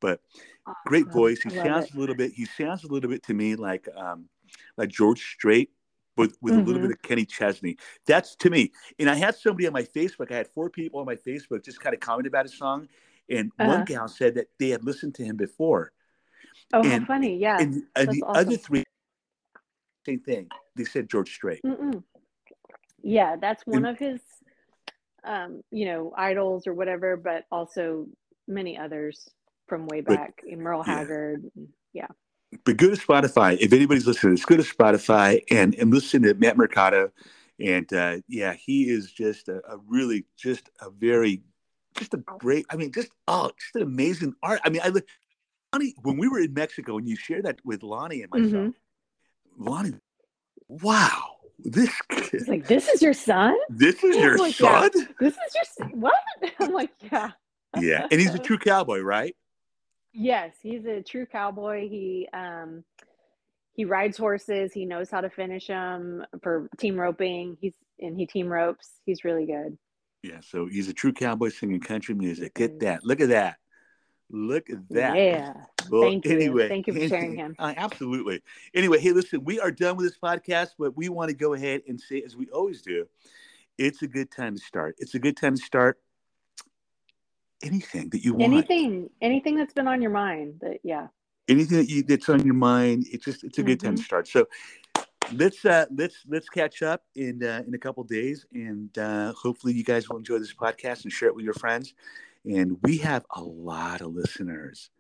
But 0.00 0.20
great 0.87 1.07
Awesome. 1.07 1.20
voice. 1.20 1.40
He 1.40 1.50
sounds 1.50 1.87
it. 1.87 1.94
a 1.94 1.98
little 1.98 2.14
bit. 2.14 2.33
He 2.33 2.44
sounds 2.44 2.85
a 2.85 2.88
little 2.88 3.11
bit 3.11 3.22
to 3.24 3.35
me 3.35 3.57
like 3.57 3.88
um, 3.96 4.28
like 4.77 4.89
George 4.91 5.21
Strait, 5.21 5.71
with 6.17 6.37
with 6.43 6.55
a 6.55 6.57
little 6.59 6.81
Mhm. 6.81 6.89
bit 6.89 6.91
of 6.93 7.03
Kenny 7.03 7.25
Chesney. 7.25 7.77
That's 8.07 8.35
to 8.37 8.51
me. 8.51 8.73
And 8.99 9.09
I 9.09 9.15
had 9.15 9.35
somebody 9.37 9.67
on 9.67 9.73
my 9.73 9.83
Facebook. 9.85 10.33
I 10.33 10.37
had 10.37 10.49
four 10.49 10.69
people 10.71 10.99
on 11.01 11.07
my 11.07 11.17
Facebook 11.17 11.65
just 11.65 11.81
kind 11.81 11.95
of 11.95 12.01
comment 12.01 12.27
about 12.27 12.45
his 12.47 12.57
song, 12.59 12.89
and 13.29 13.53
one 13.57 13.71
Uh-huh. 13.71 13.85
gal 13.85 14.09
said 14.09 14.35
that 14.35 14.49
they 14.59 14.71
had 14.71 14.83
listened 14.85 15.15
to 15.17 15.25
him 15.25 15.37
before, 15.37 15.93
Oh, 16.73 16.81
and- 16.83 17.03
how 17.05 17.07
funny. 17.07 17.37
Yeah. 17.39 17.59
and, 17.61 17.85
and 17.95 18.09
the 18.11 18.23
other 18.27 18.57
three 18.57 18.85
same 20.07 20.21
thing. 20.21 20.49
They 20.75 20.85
said 20.85 21.09
George 21.09 21.33
Strait. 21.35 21.61
Mm-mm. 21.65 22.03
Yeah, 23.03 23.37
that's 23.37 23.65
one 23.67 23.85
And- 23.85 23.87
of 23.89 23.99
his, 23.99 24.21
um, 25.23 25.63
you 25.71 25.85
know, 25.85 26.13
idols 26.17 26.67
or 26.67 26.73
whatever, 26.75 27.17
but 27.17 27.45
also 27.53 28.09
many 28.47 28.79
others 28.79 29.29
from 29.67 29.87
way 29.87 30.01
But- 30.01 30.17
back. 30.17 30.43
Merle 30.47 30.83
yeah. 30.87 30.95
Haggard. 30.95 31.51
Yeah. 31.93 32.09
But 32.65 32.77
go 32.79 32.89
to 32.95 32.97
Spotify. 32.97 33.59
If 33.61 33.73
anybody's 33.73 34.07
listening, 34.07 34.35
let's 34.35 34.45
go 34.47 34.57
to 34.57 34.63
Spotify 34.63 35.43
and 35.51 35.75
and 35.75 35.93
listen 35.93 36.23
to 36.23 36.35
Matt 36.35 36.57
Mercado. 36.57 37.11
And 37.61 37.93
uh, 37.93 38.19
yeah, 38.29 38.55
he 38.55 38.89
is 38.89 39.11
just 39.13 39.49
a, 39.49 39.57
a 39.71 39.79
really 39.87 40.25
just 40.37 40.71
a 40.81 40.91
very 40.91 41.43
just 41.97 42.15
a 42.15 42.19
great. 42.19 42.65
I 42.71 42.77
mean, 42.77 42.93
just 42.93 43.11
oh, 43.27 43.51
just 43.59 43.75
an 43.77 43.83
amazing 43.83 44.35
art. 44.43 44.61
I 44.65 44.71
mean, 44.71 44.81
I 44.85 44.89
look. 44.89 45.05
Lonnie, 45.75 45.95
when 46.03 46.17
we 46.17 46.29
were 46.29 46.41
in 46.41 46.55
Mexico 46.55 46.97
and 46.97 47.07
you 47.07 47.15
shared 47.17 47.45
that 47.45 47.59
with 47.65 47.83
Lonnie 47.83 48.23
and 48.23 48.31
myself, 48.33 48.53
Mm-hmm. 48.53 49.65
Lonnie, 49.69 49.95
wow, 50.69 51.25
this 51.59 51.91
kid, 52.09 52.29
It's 52.33 52.49
like, 52.49 52.67
this 52.67 52.89
is 52.89 53.03
your 53.03 53.13
son? 53.13 53.55
this 53.69 54.03
is 54.03 54.17
your 54.23 54.39
Like, 54.39 54.59
yeah. 54.59 54.81
son. 54.81 54.91
This 55.21 55.35
is 55.35 55.55
your 55.55 55.65
son? 55.91 56.01
What? 56.01 56.15
I'm 56.61 56.73
like, 56.73 56.91
yeah. 57.13 57.33
yeah, 57.79 58.07
and 58.11 58.19
he's 58.21 58.35
a 58.35 58.39
true 58.49 58.59
cowboy, 58.59 59.01
right? 59.01 59.37
Yes, 60.12 60.55
he's 60.62 60.85
a 60.85 61.03
true 61.03 61.27
cowboy. 61.27 61.88
He 61.88 62.29
um 62.33 62.85
he 63.73 63.85
rides 63.85 64.16
horses. 64.16 64.73
He 64.73 64.85
knows 64.85 65.11
how 65.11 65.21
to 65.21 65.31
finish 65.31 65.68
them 65.68 66.25
for 66.42 66.68
team 66.79 66.97
roping. 66.97 67.57
He's 67.61 67.75
and 68.01 68.16
he 68.16 68.27
team 68.27 68.49
ropes. 68.49 68.90
He's 69.05 69.25
really 69.25 69.47
good. 69.47 69.79
Yeah, 70.23 70.40
so 70.40 70.66
he's 70.66 70.88
a 70.88 70.92
true 70.92 71.12
cowboy 71.12 71.51
singing 71.51 71.81
country 71.81 72.14
music. 72.14 72.55
Get 72.55 72.81
that. 72.81 73.05
Look 73.05 73.21
at 73.21 73.29
that. 73.29 73.57
Look 74.31 74.68
at 74.68 74.88
that. 74.90 75.16
Yeah. 75.16 75.53
Well, 75.90 76.03
Thank 76.03 76.27
you. 76.27 76.33
Anyway, 76.33 76.68
Thank 76.68 76.87
you 76.87 76.92
for 76.92 77.09
sharing 77.09 77.37
him. 77.37 77.55
Uh, 77.59 77.73
absolutely. 77.77 78.42
Anyway, 78.75 78.99
hey, 78.99 79.12
listen, 79.12 79.42
we 79.44 79.59
are 79.61 79.71
done 79.71 79.97
with 79.97 80.07
this 80.07 80.18
podcast, 80.18 80.71
but 80.79 80.97
we 80.97 81.09
want 81.09 81.31
to 81.31 81.37
go 81.37 81.55
ahead 81.55 81.83
and 81.88 82.01
say, 82.01 82.23
as 82.23 82.37
we 82.37 82.49
always 82.51 82.83
do, 82.83 83.07
it's 83.79 84.03
a 84.03 84.09
good 84.09 84.31
time 84.31 84.57
to 84.57 84.61
start. 84.61 84.97
It's 84.99 85.14
a 85.14 85.18
good 85.18 85.37
time 85.37 85.55
to 85.55 85.62
start 85.62 85.99
anything 87.62 88.11
that 88.11 88.25
you 88.25 88.35
want. 88.35 88.53
Anything, 88.53 89.11
anything 89.21 89.57
that's 89.57 89.73
been 89.73 89.88
on 89.88 90.03
your 90.03 90.11
mind. 90.11 90.55
That 90.61 90.79
yeah. 90.83 91.09
Anything 91.49 91.79
that 91.79 91.88
you, 91.88 92.03
that's 92.03 92.29
on 92.29 92.44
your 92.44 92.55
mind. 92.55 93.07
It's 93.11 93.25
just 93.25 93.44
it's 93.44 93.59
a 93.59 93.62
good 93.62 93.79
mm-hmm. 93.79 93.87
time 93.87 93.97
to 93.97 94.03
mm-hmm. 94.03 94.07
start. 94.07 94.29
So 94.29 94.47
let's 95.33 95.64
uh, 95.64 95.87
let's 95.94 96.16
let's 96.29 96.49
catch 96.49 96.83
up 96.83 97.03
in 97.14 97.42
uh, 97.42 97.62
in 97.66 97.75
a 97.75 97.79
couple 97.79 98.05
days, 98.05 98.47
and 98.53 98.97
uh, 98.99 99.33
hopefully 99.33 99.73
you 99.73 99.85
guys 99.85 100.09
will 100.09 100.18
enjoy 100.18 100.38
this 100.38 100.55
podcast 100.55 101.05
and 101.05 101.12
share 101.12 101.29
it 101.29 101.35
with 101.35 101.44
your 101.44 101.55
friends. 101.55 101.94
And 102.44 102.79
we 102.83 102.99
have 102.99 103.27
a 103.35 103.42
lot 103.42 104.01
of 104.01 104.14
listeners, 104.14 104.90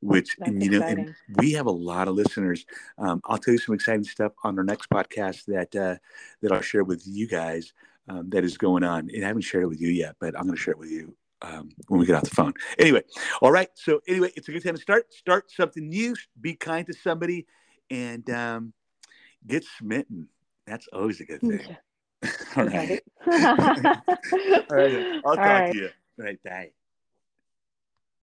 which 0.00 0.36
and, 0.40 0.62
you 0.62 0.70
know, 0.70 0.86
and 0.86 1.14
we 1.36 1.52
have 1.52 1.66
a 1.66 1.72
lot 1.72 2.08
of 2.08 2.14
listeners. 2.14 2.64
Um, 2.98 3.20
I'll 3.24 3.38
tell 3.38 3.52
you 3.52 3.58
some 3.58 3.74
exciting 3.74 4.04
stuff 4.04 4.32
on 4.44 4.56
our 4.58 4.64
next 4.64 4.88
podcast 4.88 5.46
that 5.46 5.74
uh, 5.74 5.96
that 6.42 6.52
I'll 6.52 6.62
share 6.62 6.84
with 6.84 7.02
you 7.06 7.26
guys. 7.26 7.72
Um, 8.08 8.28
that 8.30 8.42
is 8.42 8.58
going 8.58 8.82
on, 8.82 9.08
and 9.14 9.24
I 9.24 9.28
haven't 9.28 9.42
shared 9.42 9.62
it 9.62 9.68
with 9.68 9.80
you 9.80 9.88
yet, 9.88 10.16
but 10.18 10.36
I'm 10.36 10.42
going 10.42 10.56
to 10.56 10.60
share 10.60 10.72
it 10.72 10.78
with 10.78 10.90
you 10.90 11.14
um, 11.42 11.70
when 11.88 12.00
we 12.00 12.06
get 12.06 12.16
off 12.16 12.24
the 12.24 12.30
phone. 12.30 12.54
Anyway, 12.78 13.02
all 13.40 13.52
right. 13.52 13.68
So 13.74 14.00
anyway, 14.06 14.32
it's 14.36 14.48
a 14.48 14.52
good 14.52 14.64
time 14.64 14.74
to 14.76 14.80
start. 14.80 15.12
Start 15.12 15.50
something 15.50 15.88
new. 15.88 16.14
Be 16.40 16.54
kind 16.54 16.86
to 16.86 16.92
somebody, 16.92 17.46
and 17.90 18.28
um, 18.30 18.72
get 19.46 19.64
smitten. 19.78 20.28
That's 20.66 20.88
always 20.92 21.20
a 21.20 21.24
good 21.24 21.40
thing. 21.40 21.60
All 22.56 22.64
right. 22.64 23.00
All 23.26 24.76
right. 24.76 25.06
I'll 25.24 25.30
All 25.30 25.36
talk 25.36 25.46
right. 25.46 25.72
to 25.72 25.78
you. 25.78 25.88
All 26.18 26.24
right. 26.26 26.42
Bye. 26.42 26.72